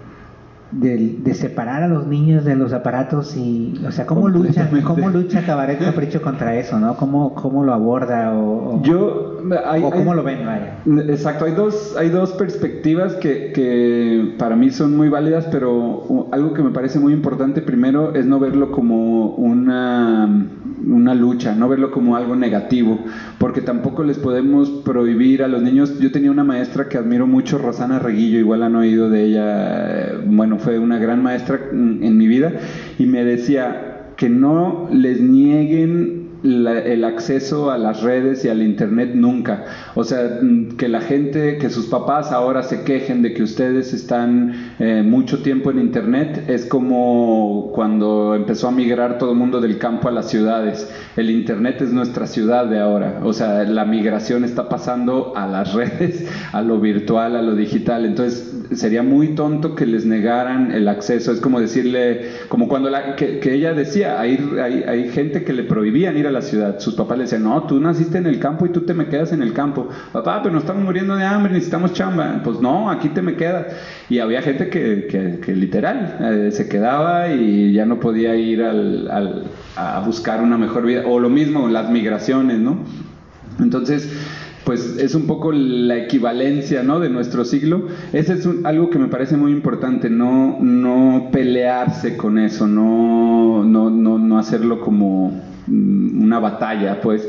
[0.80, 5.44] de, separar a los niños de los aparatos y, o sea, ¿cómo lucha, cómo lucha
[5.44, 6.96] Cabaret Capricho contra eso, no?
[6.96, 9.40] ¿Cómo, cómo lo aborda o, Yo,
[9.92, 10.40] cómo lo ven?
[11.08, 16.54] Exacto, hay dos, hay dos perspectivas que, que para mí son muy válidas, pero algo
[16.54, 20.28] que me parece muy importante primero es no verlo como una
[20.86, 22.98] una lucha, no verlo como algo negativo,
[23.38, 25.98] porque tampoco les podemos prohibir a los niños.
[25.98, 30.58] Yo tenía una maestra que admiro mucho, Rosana Reguillo, igual han oído de ella, bueno,
[30.58, 32.52] fue una gran maestra en mi vida,
[32.98, 39.12] y me decía, que no les nieguen el acceso a las redes y al internet
[39.14, 39.64] nunca.
[39.94, 43.94] O sea, mm, que la gente, que sus papás ahora se quejen de que ustedes
[43.94, 49.60] están eh, mucho tiempo en internet, es como cuando empezó a migrar todo el mundo
[49.60, 50.90] del campo a las ciudades.
[51.16, 53.20] El internet es nuestra ciudad de ahora.
[53.22, 58.04] O sea, la migración está pasando a las redes, a lo virtual, a lo digital.
[58.04, 61.32] Entonces, sería muy tonto que les negaran el acceso.
[61.32, 65.64] Es como decirle, como cuando la, que, ella decía, hay, hay, hay gente que le
[65.64, 66.78] prohibían ir a la ciudad.
[66.78, 69.32] Sus papás le decían, no, tú naciste en el campo y tú te me quedas
[69.32, 69.88] en el campo.
[70.12, 72.40] Papá, pero nos estamos muriendo de hambre, necesitamos chamba.
[72.42, 73.66] Pues no, aquí te me quedas.
[74.08, 79.10] Y había gente que, que, literal eh, se quedaba y ya no podía ir al,
[79.10, 79.44] al,
[79.76, 81.02] a buscar una mejor vida.
[81.06, 82.78] O lo mismo, las migraciones, ¿no?
[83.60, 84.10] Entonces,
[84.64, 87.00] pues es un poco la equivalencia ¿no?
[87.00, 87.88] de nuestro siglo.
[88.12, 93.90] Ese es algo que me parece muy importante, no, no pelearse con eso, no, no,
[93.90, 95.32] no, no hacerlo como
[95.66, 97.28] Mm, una batalla, pues.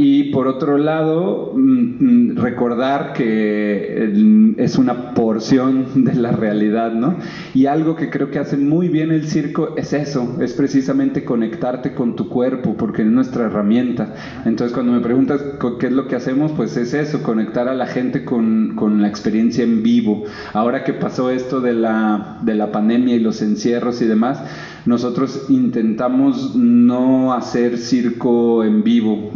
[0.00, 7.16] Y por otro lado, mm, mm, recordar que es una porción de la realidad, ¿no?
[7.52, 11.94] Y algo que creo que hace muy bien el circo es eso, es precisamente conectarte
[11.94, 14.14] con tu cuerpo, porque es nuestra herramienta.
[14.44, 15.42] Entonces, cuando me preguntas
[15.80, 19.08] qué es lo que hacemos, pues es eso, conectar a la gente con, con la
[19.08, 20.22] experiencia en vivo.
[20.52, 24.44] Ahora que pasó esto de la, de la pandemia y los encierros y demás,
[24.86, 29.30] nosotros intentamos no hacer circo en vivo.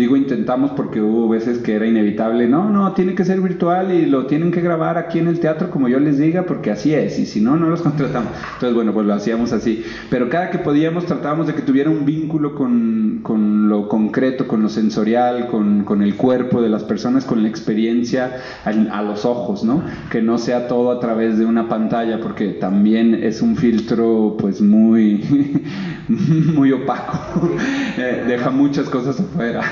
[0.00, 2.48] Digo intentamos porque hubo veces que era inevitable.
[2.48, 5.70] No, no, tiene que ser virtual y lo tienen que grabar aquí en el teatro
[5.70, 7.18] como yo les diga porque así es.
[7.18, 8.32] Y si no, no los contratamos.
[8.54, 9.84] Entonces, bueno, pues lo hacíamos así.
[10.08, 14.62] Pero cada que podíamos tratábamos de que tuviera un vínculo con, con lo concreto, con
[14.62, 19.26] lo sensorial, con, con, el cuerpo de las personas, con la experiencia a, a los
[19.26, 19.82] ojos, ¿no?
[20.10, 24.62] Que no sea todo a través de una pantalla porque también es un filtro pues
[24.62, 25.20] muy
[26.54, 27.50] muy, opaco.
[27.96, 29.62] Eh, deja muchas cosas afuera.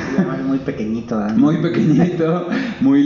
[0.47, 1.19] Muy pequeñito.
[1.37, 2.47] Muy pequeñito
[2.81, 3.01] muy,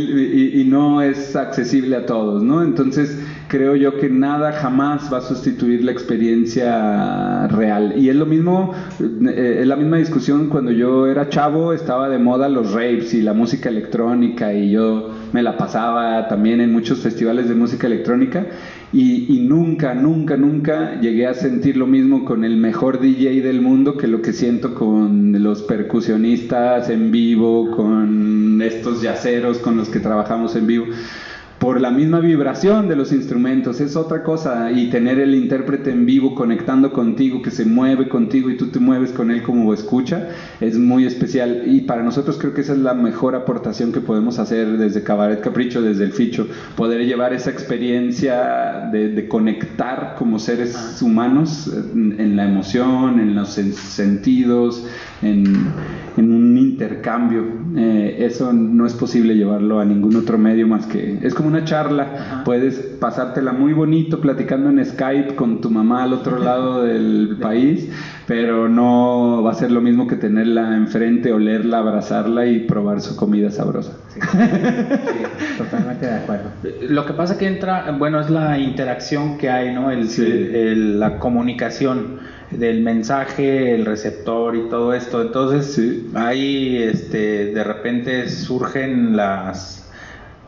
[0.60, 2.62] y, no es accesible a todos, ¿no?
[2.62, 3.18] Entonces
[3.48, 7.94] creo yo que nada jamás va a sustituir la experiencia real.
[7.96, 12.18] Y es lo mismo, eh, es la misma discusión cuando yo era chavo, estaba de
[12.18, 17.00] moda los raves y la música electrónica y yo me la pasaba también en muchos
[17.00, 18.46] festivales de música electrónica
[18.94, 23.96] y, nunca, nunca, nunca llegué a sentir lo mismo con el mejor DJ del mundo
[23.96, 30.00] que lo que siento con los percusionistas en vivo, con estos yaceros con los que
[30.00, 30.86] trabajamos en vivo
[31.62, 36.04] por la misma vibración de los instrumentos, es otra cosa, y tener el intérprete en
[36.04, 40.30] vivo conectando contigo, que se mueve contigo y tú te mueves con él como escucha,
[40.60, 41.62] es muy especial.
[41.66, 45.40] Y para nosotros creo que esa es la mejor aportación que podemos hacer desde Cabaret
[45.40, 52.44] Capricho, desde el Ficho, poder llevar esa experiencia de, conectar como seres humanos en, la
[52.44, 54.84] emoción, en los sentidos,
[55.22, 55.72] en,
[56.16, 57.44] un intercambio.
[57.76, 61.20] Eh, eso no es posible llevarlo a ningún otro medio más que...
[61.22, 66.14] Es como una charla, puedes pasártela muy bonito platicando en Skype con tu mamá al
[66.14, 67.90] otro lado del país,
[68.26, 73.16] pero no va a ser lo mismo que tenerla enfrente, olerla, abrazarla y probar su
[73.16, 73.92] comida sabrosa.
[74.08, 74.20] Sí,
[75.58, 76.50] totalmente de acuerdo.
[76.88, 79.90] Lo que pasa que entra, bueno, es la interacción que hay, ¿no?
[79.90, 85.22] El, la comunicación del mensaje, el receptor y todo esto.
[85.22, 89.81] Entonces, ahí este, de repente surgen las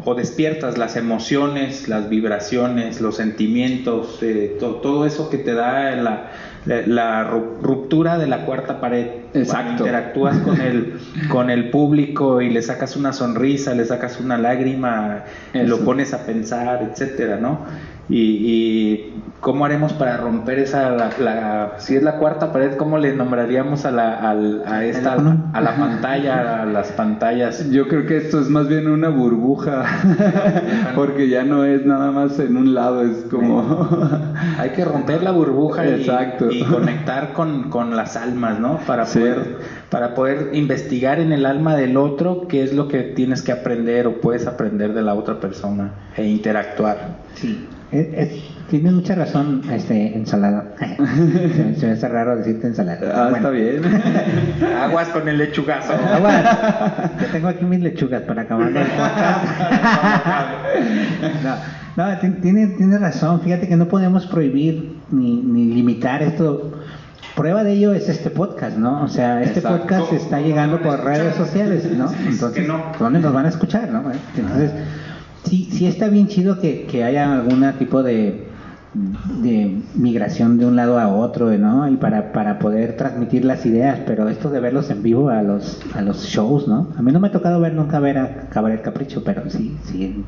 [0.03, 6.30] o despiertas las emociones, las vibraciones, los sentimientos, eh, todo eso que te da la,
[6.64, 7.24] la,
[7.62, 9.07] ruptura de la cuarta pared.
[9.34, 9.84] Exacto.
[9.84, 15.24] interactúas con el, con el público y le sacas una sonrisa, le sacas una lágrima,
[15.53, 17.61] lo pones a pensar, etcétera, ¿no?
[18.09, 19.12] Y
[19.44, 23.90] ¿Cómo haremos para romper esa, la, si es la cuarta pared, cómo le nombraríamos a
[23.90, 24.30] la,
[24.66, 25.16] a, esta,
[25.52, 27.68] a la pantalla, a las pantallas?
[27.68, 29.84] Yo creo que esto es más bien una burbuja,
[30.94, 33.86] porque ya no es nada más en un lado, es como...
[34.59, 38.78] Hay que romper la burbuja Y, conectar con, con, las almas, ¿no?
[38.86, 39.59] Para poder,
[39.90, 44.07] para poder investigar en el alma del otro qué es lo que tienes que aprender
[44.07, 47.18] o puedes aprender de la otra persona e interactuar.
[47.34, 47.68] Sí,
[47.99, 50.74] es Tienes mucha razón, este, ensalada.
[51.76, 53.26] se, me hace raro decirte ensalada.
[53.26, 53.82] Ah, está bien.
[54.82, 55.92] Aguas con el lechugazo.
[55.92, 56.45] Aguas.
[57.20, 58.74] Yo tengo aquí mis lechugas para acabar el
[61.97, 63.42] no, no tiene, tiene razón.
[63.42, 66.72] Fíjate que no podemos prohibir ni, ni limitar esto.
[67.36, 69.03] Prueba de ello es este podcast, ¿no?
[69.03, 72.11] O sea, este podcast está llegando por redes sociales, ¿no?
[72.26, 72.66] Entonces,
[72.99, 74.05] ¿dónde nos van a escuchar, no?
[74.36, 74.70] Entonces,
[75.45, 78.55] sí, sí está bien chido que, que haya algún tipo de
[78.95, 81.88] de migración de un lado a otro, ¿no?
[81.88, 85.80] Y para, para poder transmitir las ideas, pero esto de verlos en vivo a los,
[85.95, 86.92] a los shows, ¿no?
[86.97, 90.22] A mí no me ha tocado ver nunca ver a Cabaret Capricho, pero sí, sí,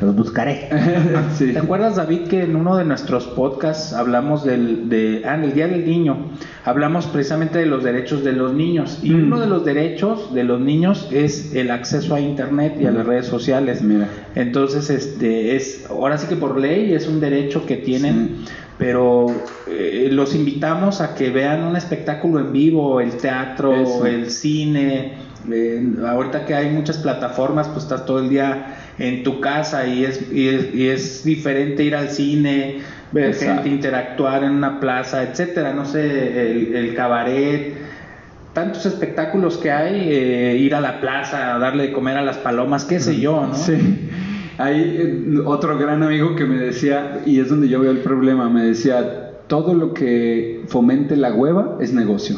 [0.00, 0.68] los buscaré.
[1.38, 5.52] ¿Te acuerdas, David, que en uno de nuestros podcasts hablamos del, de, ah, en el
[5.52, 6.28] Día del Niño,
[6.64, 9.00] hablamos precisamente de los derechos de los niños?
[9.02, 9.24] Y mm.
[9.24, 13.04] uno de los derechos de los niños es el acceso a Internet y a las
[13.04, 13.82] redes sociales.
[13.82, 14.08] Mira.
[14.34, 18.30] Entonces, este, es, ahora sí que por ley es un derecho que tiene
[18.78, 19.26] pero
[19.68, 25.12] eh, los invitamos a que vean un espectáculo en vivo, el teatro, el cine.
[25.50, 30.04] Eh, ahorita que hay muchas plataformas, pues estás todo el día en tu casa y
[30.04, 32.80] es, y es, diferente ir al cine,
[33.12, 35.72] ver gente interactuar en una plaza, etcétera.
[35.72, 37.74] No sé, el, cabaret
[38.54, 42.84] tantos espectáculos que hay, eh, ir a la plaza, darle de comer a las palomas,
[42.84, 43.54] qué sé yo, ¿no?
[43.54, 44.08] Sí.
[44.58, 48.48] Hay eh, otro gran amigo que me decía, y es donde yo veo el problema,
[48.48, 52.36] me decía, todo lo que fomente la hueva es negocio.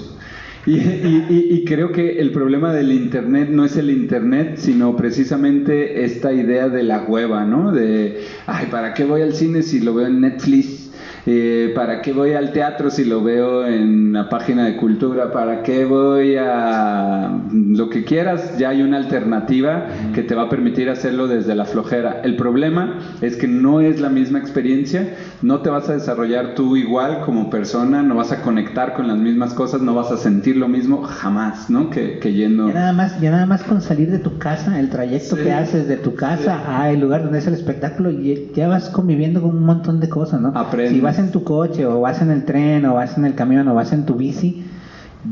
[0.67, 6.69] Y, creo que el problema del Internet no es el Internet, sino precisamente esta idea
[6.69, 7.71] de la hueva, ¿no?
[7.71, 10.86] De, ay, ¿para qué voy al cine si lo veo en Netflix?
[11.29, 15.33] Eh, ¿para qué voy al teatro si lo veo en la página de cultura?
[15.33, 18.57] ¿Para qué voy a lo que quieras?
[18.59, 22.21] Ya hay una alternativa que te va a permitir hacerlo desde la flojera.
[22.23, 26.77] El problema es que no es la misma experiencia, no te vas a desarrollar tú
[26.77, 30.57] igual como persona, no vas a conectar con las mismas cosas, no vas a sentir
[30.57, 31.91] lo mismo jamás, ¿no?
[31.91, 32.69] Que, yendo...
[32.69, 35.89] Ya nada, más, ya nada más con salir de tu casa, el trayecto que haces
[35.89, 39.99] de tu casa al lugar donde es el espectáculo, ya vas conviviendo con un montón
[39.99, 40.53] de cosas, ¿no?
[40.55, 43.75] Aprendes en tu coche o vas en el tren o vas en el camión o
[43.75, 44.65] vas en tu bici,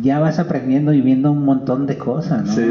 [0.03, 2.63] ya vas aprendiendo y viendo un montón de cosas, ¿no?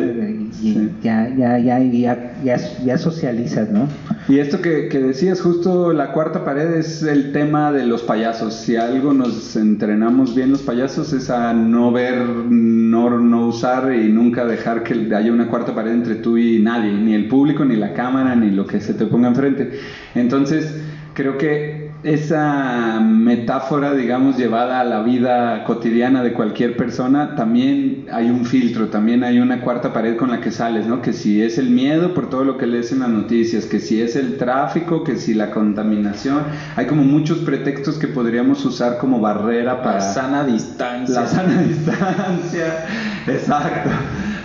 [0.61, 3.88] y, Ya, ya, ya, ya, ya, socializas, ¿no?
[4.28, 8.53] Y esto que, que, decías, justo la cuarta pared es el tema de los payasos.
[8.53, 14.09] Si algo nos entrenamos bien los payasos es a no ver, no, no usar y
[14.09, 17.76] nunca dejar que haya una cuarta pared entre tú y nadie, ni el público, ni
[17.76, 19.72] la cámara, ni lo que se te ponga enfrente.
[20.16, 20.82] Entonces,
[21.14, 28.30] creo que esa metáfora, digamos, llevada a la vida cotidiana de cualquier persona, también hay
[28.30, 31.01] un filtro, también hay una cuarta pared con la que sales, ¿no?
[31.01, 34.01] Que si es el miedo por todo lo que lees en las noticias, que si
[34.01, 36.43] es el tráfico, que si la contaminación,
[36.76, 39.95] hay como muchos pretextos que podríamos usar como barrera para...
[39.95, 41.22] La sana distancia.
[41.22, 42.86] La sana distancia,
[43.28, 43.89] exacto.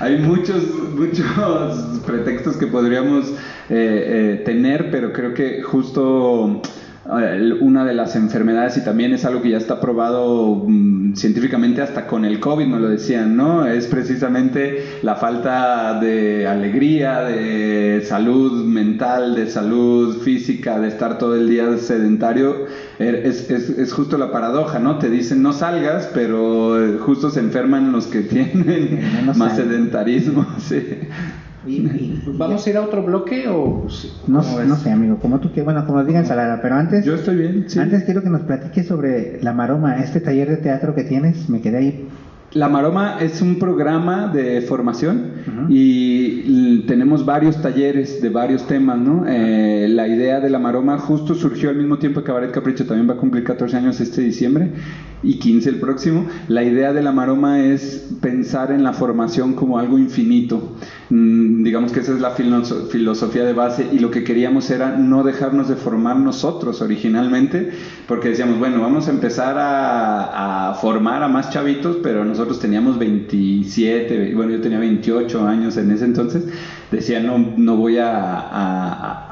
[0.00, 0.62] Hay muchos,
[0.96, 3.30] muchos pretextos que podríamos
[3.68, 6.62] eh, eh, tener, pero creo que justo
[7.60, 12.06] una de las enfermedades y también es algo que ya está probado mm, científicamente hasta
[12.06, 13.66] con el COVID, nos lo decían, ¿no?
[13.66, 21.34] Es precisamente la falta de alegría, de salud mental, de salud física, de estar todo
[21.34, 22.66] el día sedentario.
[22.98, 24.98] Er, es, es, es justo la paradoja, ¿no?
[24.98, 29.00] Te dicen no salgas, pero justo se enferman los que tienen
[29.34, 30.84] más sedentarismo, sí.
[32.36, 33.86] ¿Vamos a ir a otro bloque o
[34.26, 37.36] no, no sé, amigo, como tú que bueno, como digan Salada, pero antes Yo estoy
[37.36, 41.48] bien, Antes quiero que nos platiques sobre La Maroma, este taller de teatro que tienes,
[41.48, 42.08] me quedé ahí
[42.52, 45.32] la Maroma es un programa de formación
[45.68, 49.26] y tenemos varios talleres de varios temas, ¿no?
[49.28, 53.08] Eh, la idea de La Maroma justo surgió al mismo tiempo que Cabaret Capricho, también
[53.08, 54.70] va a cumplir 14 años este diciembre
[55.22, 56.26] y 15 el próximo.
[56.48, 60.74] La idea de La Maroma es pensar en la formación como algo infinito.
[61.10, 65.22] Mm, digamos que esa es la filosofía de base y lo que queríamos era no
[65.22, 67.70] dejarnos de formar nosotros originalmente,
[68.06, 74.34] porque decíamos, bueno, vamos a empezar a, formar a más chavitos, pero nosotros teníamos 27,
[74.34, 76.44] bueno, yo tenía 28 años en ese entonces,
[76.90, 79.27] decía, no, no voy a a,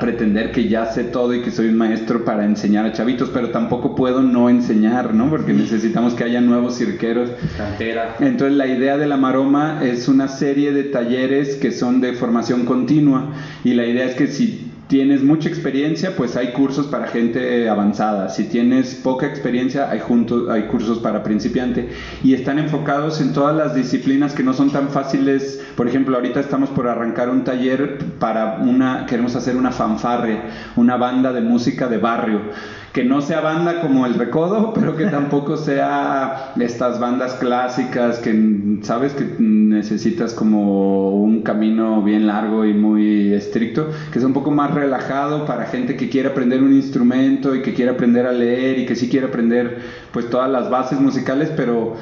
[0.00, 3.50] pretender que ya sé todo y que soy un maestro para enseñar a chavitos, pero
[3.50, 5.28] tampoco puedo no enseñar, ¿no?
[5.30, 7.30] Porque necesitamos que haya nuevos cirqueros.
[8.20, 12.64] Entonces la idea de la maroma es una serie de talleres que son de formación
[12.64, 13.32] continua
[13.64, 18.28] y la idea es que si tienes mucha experiencia, pues hay cursos para gente avanzada.
[18.28, 20.02] Si tienes poca experiencia, hay,
[20.50, 21.88] hay cursos para principiante.
[22.22, 25.64] Y están enfocados en todas las disciplinas que no son tan fáciles.
[25.76, 30.42] Por ejemplo, ahorita estamos por arrancar un taller para una, queremos hacer una fanfarre,
[30.76, 32.42] una banda de música de barrio
[32.92, 38.78] que no sea banda como el Recodo, pero que tampoco sea estas bandas clásicas que
[38.82, 44.50] sabes que necesitas como un camino bien largo y muy estricto, que es un poco
[44.50, 48.78] más relajado para gente que quiere aprender un instrumento y que quiere aprender a leer
[48.78, 49.78] y que sí quiere aprender
[50.12, 51.96] pues todas las bases musicales, pero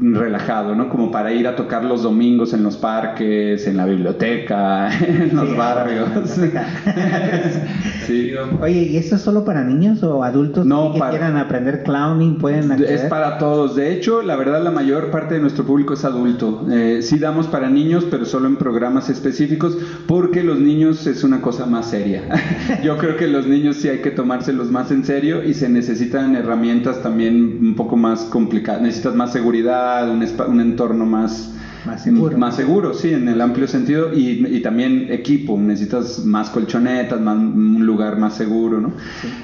[0.00, 0.88] relajado, ¿no?
[0.88, 5.48] Como para ir a tocar los domingos en los parques, en la biblioteca, en los
[5.48, 6.08] Sí, barrios.
[8.06, 8.32] sí.
[8.60, 12.38] Oye, ¿y esto es solo para niños o adultos No, que para- quieran aprender clowning
[12.38, 12.92] pueden acceder?
[12.92, 13.74] Es para todos.
[13.74, 16.66] De hecho, la verdad, la mayor parte de nuestro público es adulto.
[16.70, 19.76] Eh, sí damos para niños, pero solo en programas específicos,
[20.06, 22.22] porque los niños es una cosa más seria.
[22.82, 26.36] Yo creo que los niños sí hay que tomárselos más en serio y se necesitan
[26.36, 28.82] herramientas también un poco más complicadas.
[28.82, 31.50] Necesitas más seguridad, un, un entorno más
[31.88, 32.36] Más seguro.
[32.36, 34.12] Más seguro, sí, en el amplio sentido.
[34.12, 38.92] Y, y también equipo, necesitas más colchonetas, más, un lugar más seguro, ¿no?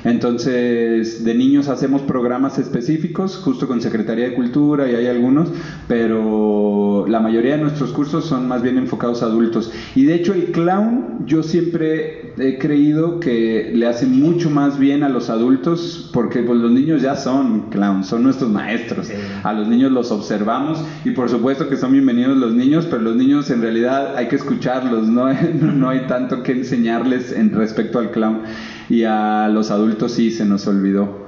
[0.05, 5.49] Entonces, de niños hacemos programas específicos, justo con Secretaría de Cultura y hay algunos,
[5.89, 9.73] pero la mayoría de nuestros cursos son más bien enfocados a adultos.
[9.95, 15.03] Y de hecho, el clown, yo siempre he creído que le hace mucho más bien
[15.03, 19.07] a los adultos, porque pues, los niños ya son clowns, son nuestros maestros.
[19.07, 19.15] Sí.
[19.43, 23.17] A los niños los observamos y por supuesto que son bienvenidos los niños, pero los
[23.17, 28.11] niños en realidad hay que escucharlos, no, no hay tanto que enseñarles en respecto al
[28.11, 28.43] clown.
[28.89, 31.24] Y a los adultos sí se nos olvidó.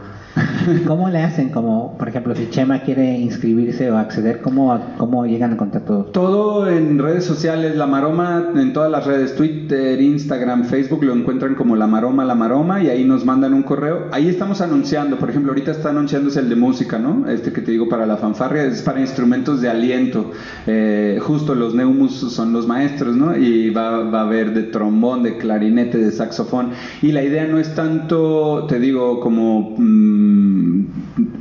[0.86, 1.48] ¿Cómo le hacen?
[1.48, 6.04] Como, por ejemplo, si Chema quiere inscribirse o acceder, ¿cómo, cómo llegan a contacto?
[6.12, 11.54] Todo en redes sociales, La Maroma, en todas las redes, Twitter, Instagram, Facebook, lo encuentran
[11.54, 14.08] como La Maroma, La Maroma, y ahí nos mandan un correo.
[14.12, 17.28] Ahí estamos anunciando, por ejemplo, ahorita está anunciándose el de música, ¿no?
[17.28, 20.32] Este que te digo para la fanfarria, es para instrumentos de aliento.
[20.66, 23.36] Eh, justo los neumus son los maestros, ¿no?
[23.36, 26.70] Y va, va a haber de trombón, de clarinete, de saxofón.
[27.00, 29.74] Y la idea no es tanto, te digo, como...
[29.78, 30.25] mm,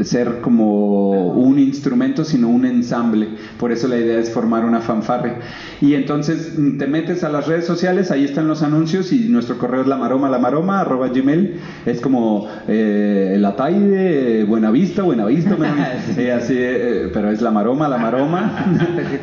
[0.03, 3.29] ser como un instrumento, sino un ensamble.
[3.59, 5.39] Por eso la idea es formar una fanfarria.
[5.81, 9.57] Y entonces mm, te metes a las redes sociales, ahí están los anuncios y nuestro
[9.57, 11.55] correo es lamaroma, lamaroma, arroba gmail.
[11.85, 16.21] Es como eh, la taide, Buenavista, Buenavista, Buenavista.
[16.21, 18.65] Eh, así, eh, pero es la maroma, la maroma.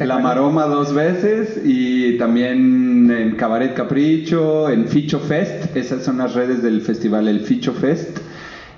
[0.01, 5.77] la maroma dos veces y también en Cabaret Capricho, en Ficho Fest.
[5.77, 8.19] Esas son las redes del festival, el Ficho Fest.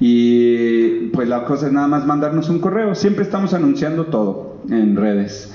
[0.06, 2.94] Y pues la cosa es nada más mandarnos un correo.
[2.94, 5.50] Siempre estamos anunciando todo en redes.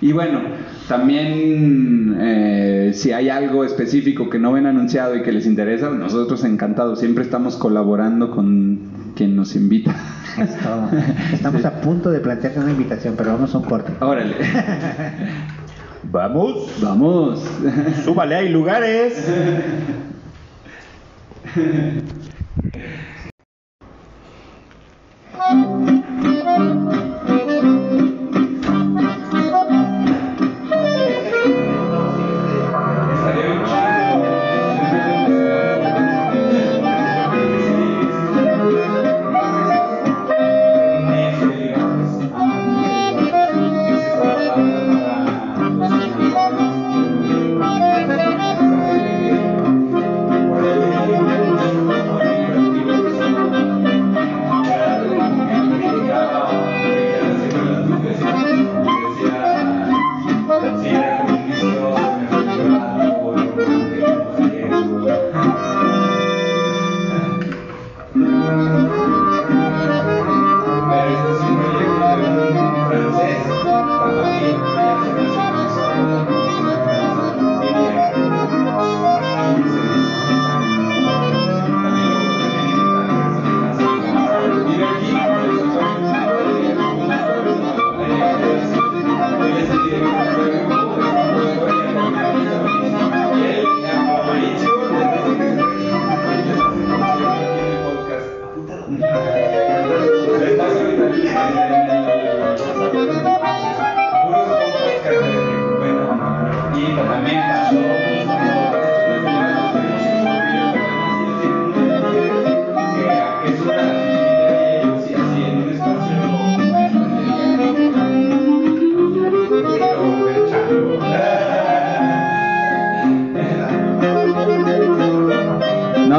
[0.00, 0.40] Y bueno,
[0.88, 6.42] también eh, si hay algo específico que no ven anunciado y que les interesa, nosotros
[6.42, 6.98] encantados.
[6.98, 8.80] Siempre estamos colaborando con
[9.14, 9.94] quien nos invita.
[10.36, 10.90] Es todo.
[11.32, 13.92] Estamos a punto de plantearte una invitación, pero vamos a un corte.
[14.00, 14.34] Órale,
[16.10, 17.48] Vamos, vamos.
[18.04, 19.30] súbale, hay lugares.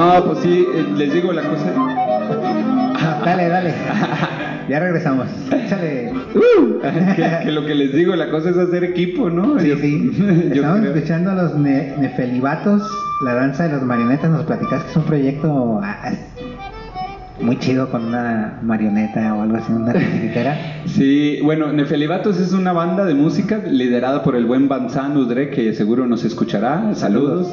[0.03, 1.71] No, pues sí, eh, les digo la cosa.
[3.25, 3.73] Dale, dale.
[4.69, 5.27] Ya regresamos.
[5.51, 6.13] Échale.
[7.17, 9.59] que, que lo que les digo, la cosa es hacer equipo, ¿no?
[9.59, 10.11] Sí, Yo- sí.
[10.17, 10.93] yo Estamos creo.
[10.95, 12.81] escuchando a los ne- nefelibatos,
[13.25, 14.31] la danza de las marionetas.
[14.31, 15.81] Nos platicas que es un proyecto.
[17.43, 20.69] Muy chido con una marioneta o algo así, una titiritera.
[20.85, 25.73] Sí, bueno, Nefelibatos es una banda de música liderada por el buen Banzán Udre, que
[25.73, 26.93] seguro nos escuchará.
[26.93, 27.47] Saludos.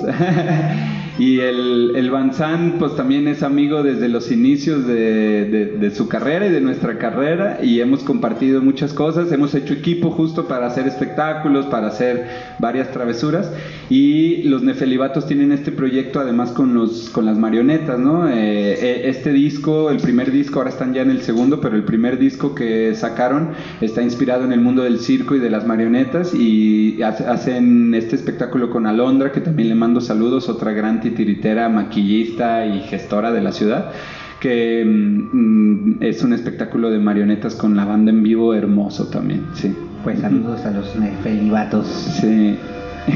[1.18, 6.08] y el, el Banzán, pues también es amigo desde los inicios de, de, de, su
[6.08, 9.30] carrera y de nuestra carrera, y hemos compartido muchas cosas.
[9.30, 12.26] Hemos hecho equipo justo para hacer espectáculos, para hacer
[12.58, 13.50] varias travesuras.
[13.88, 18.28] Y los Nefelibatos tienen este proyecto además con, los, con las marionetas, ¿no?
[18.28, 22.18] Eh, este disco, el primer disco, ahora están ya en el segundo, pero el primer
[22.18, 27.00] disco que sacaron está inspirado en el mundo del circo y de las marionetas y
[27.02, 32.80] hacen este espectáculo con Alondra, que también le mando saludos, otra gran titiritera, maquillista y
[32.80, 33.92] gestora de la ciudad
[34.40, 39.76] que mm, es un espectáculo de marionetas con la banda en vivo hermoso también, sí.
[40.02, 41.86] Pues saludos a los nefelibatos.
[41.86, 42.56] Sí.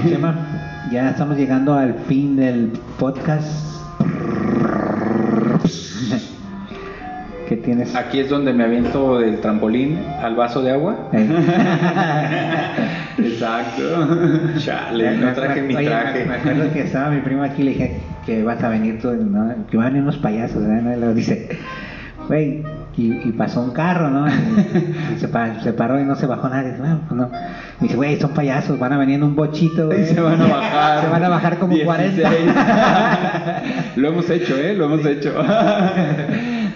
[0.07, 0.37] Chema,
[0.93, 3.81] ya estamos llegando al fin del podcast.
[7.49, 7.95] ¿Qué tienes?
[7.95, 11.11] Aquí es donde me aviento del trampolín al vaso de agua.
[11.12, 11.28] Eh,
[13.18, 14.09] Exacto.
[14.59, 16.24] Chale, no traje mi Oye, traje.
[16.24, 19.12] Me acuerdo que estaba mi prima aquí y le dije que vas a venir tú,
[19.12, 19.55] ¿no?
[19.70, 20.80] que van a venir unos payasos, ¿eh?
[20.82, 20.92] ¿no?
[20.95, 21.49] Y luego dice,
[22.28, 22.62] güey,
[22.97, 24.26] y, y pasó un carro, ¿no?
[24.26, 26.70] Y, se, pa- se paró y no se bajó nadie.
[26.70, 27.28] Dice, "No, pues no.
[27.28, 27.38] Me
[27.82, 29.92] dice, güey, son payasos, van a venir en un bochito.
[29.99, 31.01] Y se van a bajar.
[31.03, 32.14] Se van a bajar como 16.
[32.24, 33.62] 40.
[33.97, 34.74] lo hemos hecho, ¿eh?
[34.74, 35.34] Lo hemos hecho.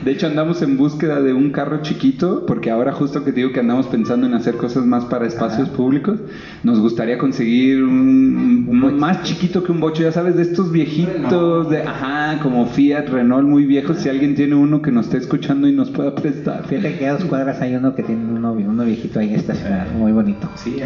[0.05, 3.53] De hecho, andamos en búsqueda de un carro chiquito, porque ahora justo que te digo
[3.53, 6.19] que andamos pensando en hacer cosas más para espacios públicos,
[6.63, 11.69] nos gustaría conseguir un, un- más chiquito que un bocho, ya sabes, de estos viejitos,
[11.71, 13.99] de, ajá, como Fiat, Renault, muy viejos.
[13.99, 16.67] Si alguien tiene uno que nos esté escuchando y nos pueda prestar.
[16.67, 20.13] Fíjate que a dos cuadras hay uno que tiene uno, uno viejito ahí estacionado, muy
[20.13, 20.49] bonito.
[20.57, 20.77] Sí.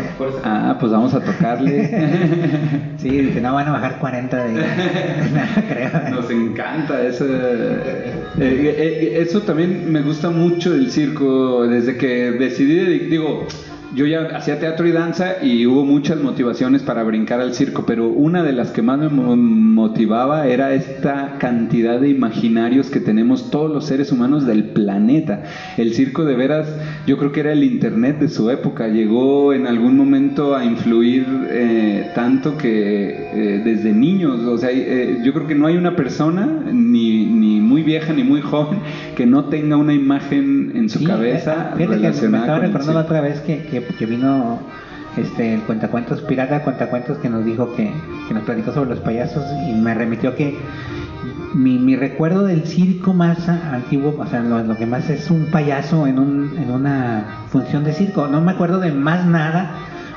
[0.44, 1.90] Ah, pues vamos a tocarle.
[2.96, 4.52] Sí, dice, no van a bajar 40 de...
[4.54, 5.90] no, creo.
[6.10, 7.24] Nos encanta eso.
[7.28, 11.66] eh, eh, eso también me gusta mucho del circo.
[11.66, 13.46] Desde que decidí, de- digo,
[13.94, 18.08] yo ya hacía teatro y danza y hubo muchas motivaciones para brincar al circo, pero
[18.08, 23.50] una de las que más me mo- motivaba era esta cantidad de imaginarios que tenemos
[23.50, 25.42] todos los seres humanos del planeta.
[25.76, 26.74] El circo de veras,
[27.06, 28.88] yo creo que era el internet de su época.
[28.88, 35.18] Llegó en algún momento a influir eh, tanto que eh, desde niños, o sea, eh,
[35.22, 37.26] yo creo que no hay una persona, ni
[37.72, 38.78] muy vieja ni muy joven,
[39.16, 42.92] que no tenga una imagen en su Sí, cabeza fíjate que me relacionada estaba recordando
[42.94, 44.58] la otra vez que, que, que vino
[45.16, 47.90] este el cuentacuentos pirata cuentacuentos que nos dijo que,
[48.28, 50.56] que nos platicó sobre los payasos y me remitió que
[51.54, 55.46] mi, mi recuerdo del circo más antiguo, o sea, lo, lo que más es un
[55.46, 58.26] payaso en, un, en una función de circo.
[58.26, 59.70] No me acuerdo de más nada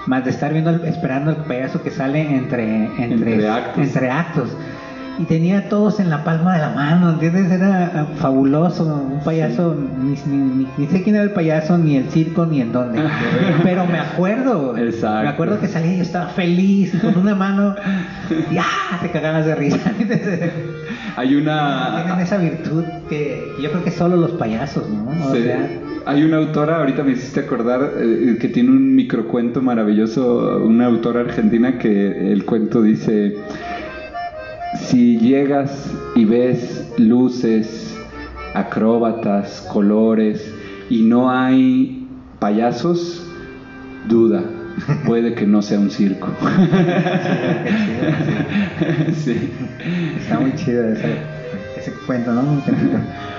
[0.07, 3.83] más de estar viendo, esperando el payaso que sale entre, entre, Entre actos.
[3.83, 4.49] entre actos.
[5.17, 7.49] Y tenía a todos en la palma de la mano, ¿entiendes?
[7.51, 11.95] Era ah, fabuloso, un payaso, ni, ni, ni- ni sé quién era el payaso, ni
[11.95, 12.99] el circo, ni en dónde.
[13.63, 14.75] Pero me acuerdo.
[14.77, 15.23] Exacto.
[15.23, 17.75] me acuerdo que salía y yo estaba feliz, con una mano,
[18.51, 18.99] y ¡ah!
[19.01, 19.77] te cagabas de risa.
[21.17, 22.21] Hay Tienen una...
[22.21, 25.07] esa virtud que yo creo que solo los payasos, ¿no?
[25.29, 25.43] O Sí.
[25.43, 25.69] sea,
[26.07, 31.21] Hay una autora, ahorita me hiciste acordar, eh, que tiene un microcuento maravilloso, una autora
[31.21, 33.35] argentina que el cuento dice,
[34.75, 37.97] si llegas y ves luces,
[38.53, 40.53] acróbatas, colores
[40.89, 42.07] y no hay
[42.39, 43.25] payasos,
[44.07, 44.43] duda,
[45.05, 46.27] puede que no sea un circo.
[49.13, 49.51] sí.
[50.19, 51.17] Está muy chido ese,
[51.77, 52.61] ese cuento, ¿no?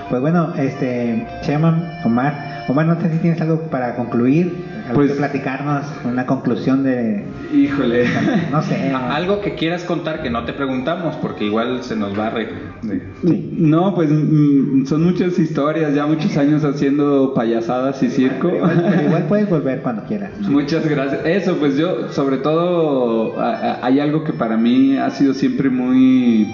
[0.09, 4.53] Pues bueno, este, Chema, Omar, Omar, no sé si tienes algo para concluir,
[4.87, 8.07] algo Pues- que platicarnos, una conclusión de, Híjole.
[8.51, 12.27] no sé, Algo que quieras contar que no te preguntamos, porque igual se nos va
[12.27, 12.49] a re...
[13.23, 13.55] Sí.
[13.57, 18.49] No, pues mm, son muchas historias, ya muchos años haciendo payasadas y circo.
[18.49, 20.31] Pero igual, pero igual puedes volver cuando quieras.
[20.41, 21.21] Muchas gracias.
[21.25, 26.49] Eso, pues yo, sobre todo, hay algo que para mí ha sido siempre muy,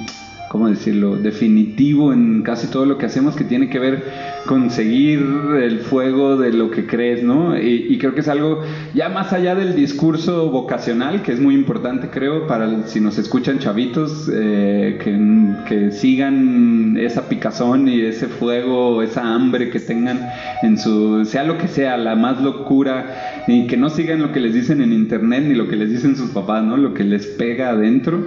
[0.53, 4.05] ¿cómo decirlo?, definitivo en casi todo lo que hacemos, que tiene que ver
[4.45, 5.21] con seguir
[5.63, 7.59] el fuego de lo que crees, ¿no?
[7.59, 8.61] Y, creo que es algo
[8.93, 13.61] ya más allá del discurso vocacional, que es muy importante, creo, para si nos escuchan
[13.61, 20.21] chavitos, eh, que, que sigan esa picazón y ese fuego, esa hambre que tengan
[20.63, 24.41] en su, sea lo que sea, la más locura, y que no sigan lo que
[24.41, 26.77] les dicen en internet ni lo que les dicen sus papás, ¿no?
[26.77, 28.19] Lo que les pega adentro,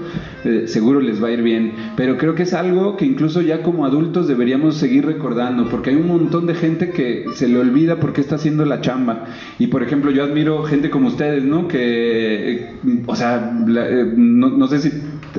[0.44, 1.74] eh, seguro les va a ir bien.
[1.96, 5.96] Pero creo que es algo que incluso ya como adultos deberíamos seguir recordando, porque hay
[5.96, 9.26] un montón de gente que se le olvida por qué está haciendo la chamba.
[9.60, 11.68] Y por ejemplo, yo admiro gente como ustedes, ¿no?
[11.68, 14.92] Que, eh, o sea, eh, no, no sé si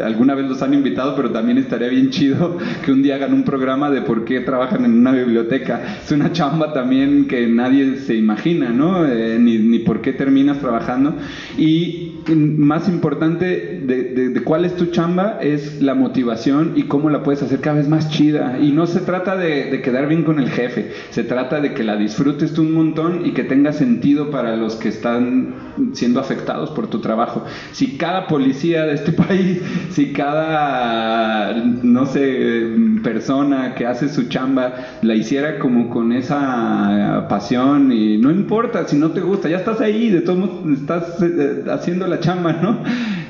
[0.03, 3.45] alguna vez los han invitado, pero también estaría bien chido que un día hagan un
[3.45, 5.99] programa de por qué trabajan en una biblioteca.
[6.05, 9.07] Es una chamba también que nadie se imagina, ¿no?
[9.07, 11.15] Eh, ni, ni por qué terminas trabajando.
[11.57, 17.23] Y más importante de, de, cuál es tu chamba es la motivación y cómo la
[17.23, 18.59] puedes hacer cada vez más chida.
[18.61, 21.85] Y no se trata de, de, quedar bien con el jefe, se trata de que
[21.85, 25.55] la disfrutes tú un montón y que tenga sentido para los que están
[25.93, 27.45] siendo afectados por tu trabajo.
[27.73, 29.61] Si cada policía de este país,
[29.91, 32.67] si cada, no sé,
[33.03, 38.97] persona que hace su chamba la hiciera como con esa pasión y no importa si
[38.97, 42.79] no te gusta, ya estás ahí, de todos modos estás eh, haciendo la chamba, ¿no?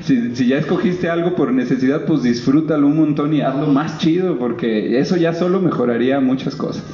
[0.01, 4.37] Si, si, ya escogiste algo por necesidad, pues disfrútalo un montón y hazlo más chido,
[4.37, 6.85] porque eso ya solo mejoraría muchas cosas.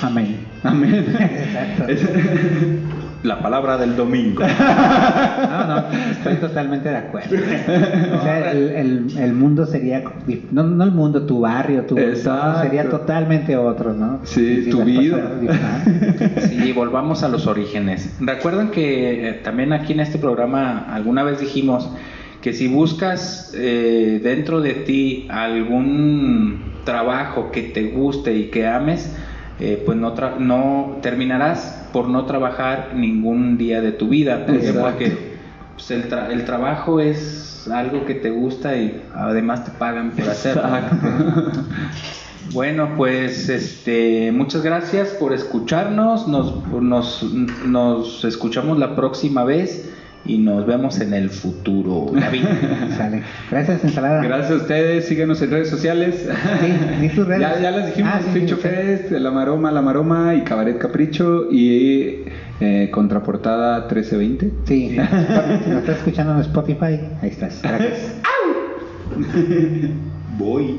[0.00, 0.36] Amén.
[0.62, 1.06] Amén.
[1.18, 1.86] Exacto.
[3.26, 4.42] La palabra del domingo.
[5.46, 7.34] No, no, estoy totalmente de acuerdo.
[7.36, 10.02] O sea, el, el, el mundo sería,
[10.50, 12.62] no, no, el mundo, tu barrio, tu Exacto.
[12.62, 14.20] sería totalmente otro, ¿no?
[14.24, 15.38] Sí, Si tu vida.
[15.40, 18.16] cosas- Sí, volvamos a los orígenes.
[18.20, 21.90] Recuerdan que eh, también aquí en este programa alguna vez dijimos
[22.42, 29.14] que si buscas eh, dentro de ti algún trabajo que te guste y que ames,
[29.58, 34.44] eh, pues no, tra- no terminarás por no trabajar ningún día de tu vida.
[34.82, 35.16] Porque
[35.76, 40.28] pues, el, tra- el trabajo es algo que te gusta y además te pagan por
[40.28, 40.62] hacerlo.
[42.52, 46.28] Bueno, pues este, muchas gracias por escucharnos.
[46.28, 47.24] Nos, nos,
[47.66, 49.92] nos escuchamos la próxima vez
[50.26, 52.10] y nos vemos en el futuro.
[52.12, 52.44] David.
[52.96, 53.22] Sale.
[53.50, 54.22] Gracias, ensalada.
[54.22, 56.28] Gracias a ustedes, síguenos en redes sociales.
[56.60, 57.40] Sí, di tus redes.
[57.56, 58.68] Ya, ya les dijimos, Ah, sí, Pincho sí, sí.
[58.68, 62.24] Fest, La Maroma, La Maroma y Cabaret Capricho y
[62.60, 64.50] eh, Contraportada 1320.
[64.66, 67.60] Sí, si lo estás escuchando en Spotify, ahí estás.
[67.62, 68.14] Gracias.
[70.38, 70.78] Voy.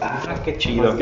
[0.00, 0.96] ah, qué chido.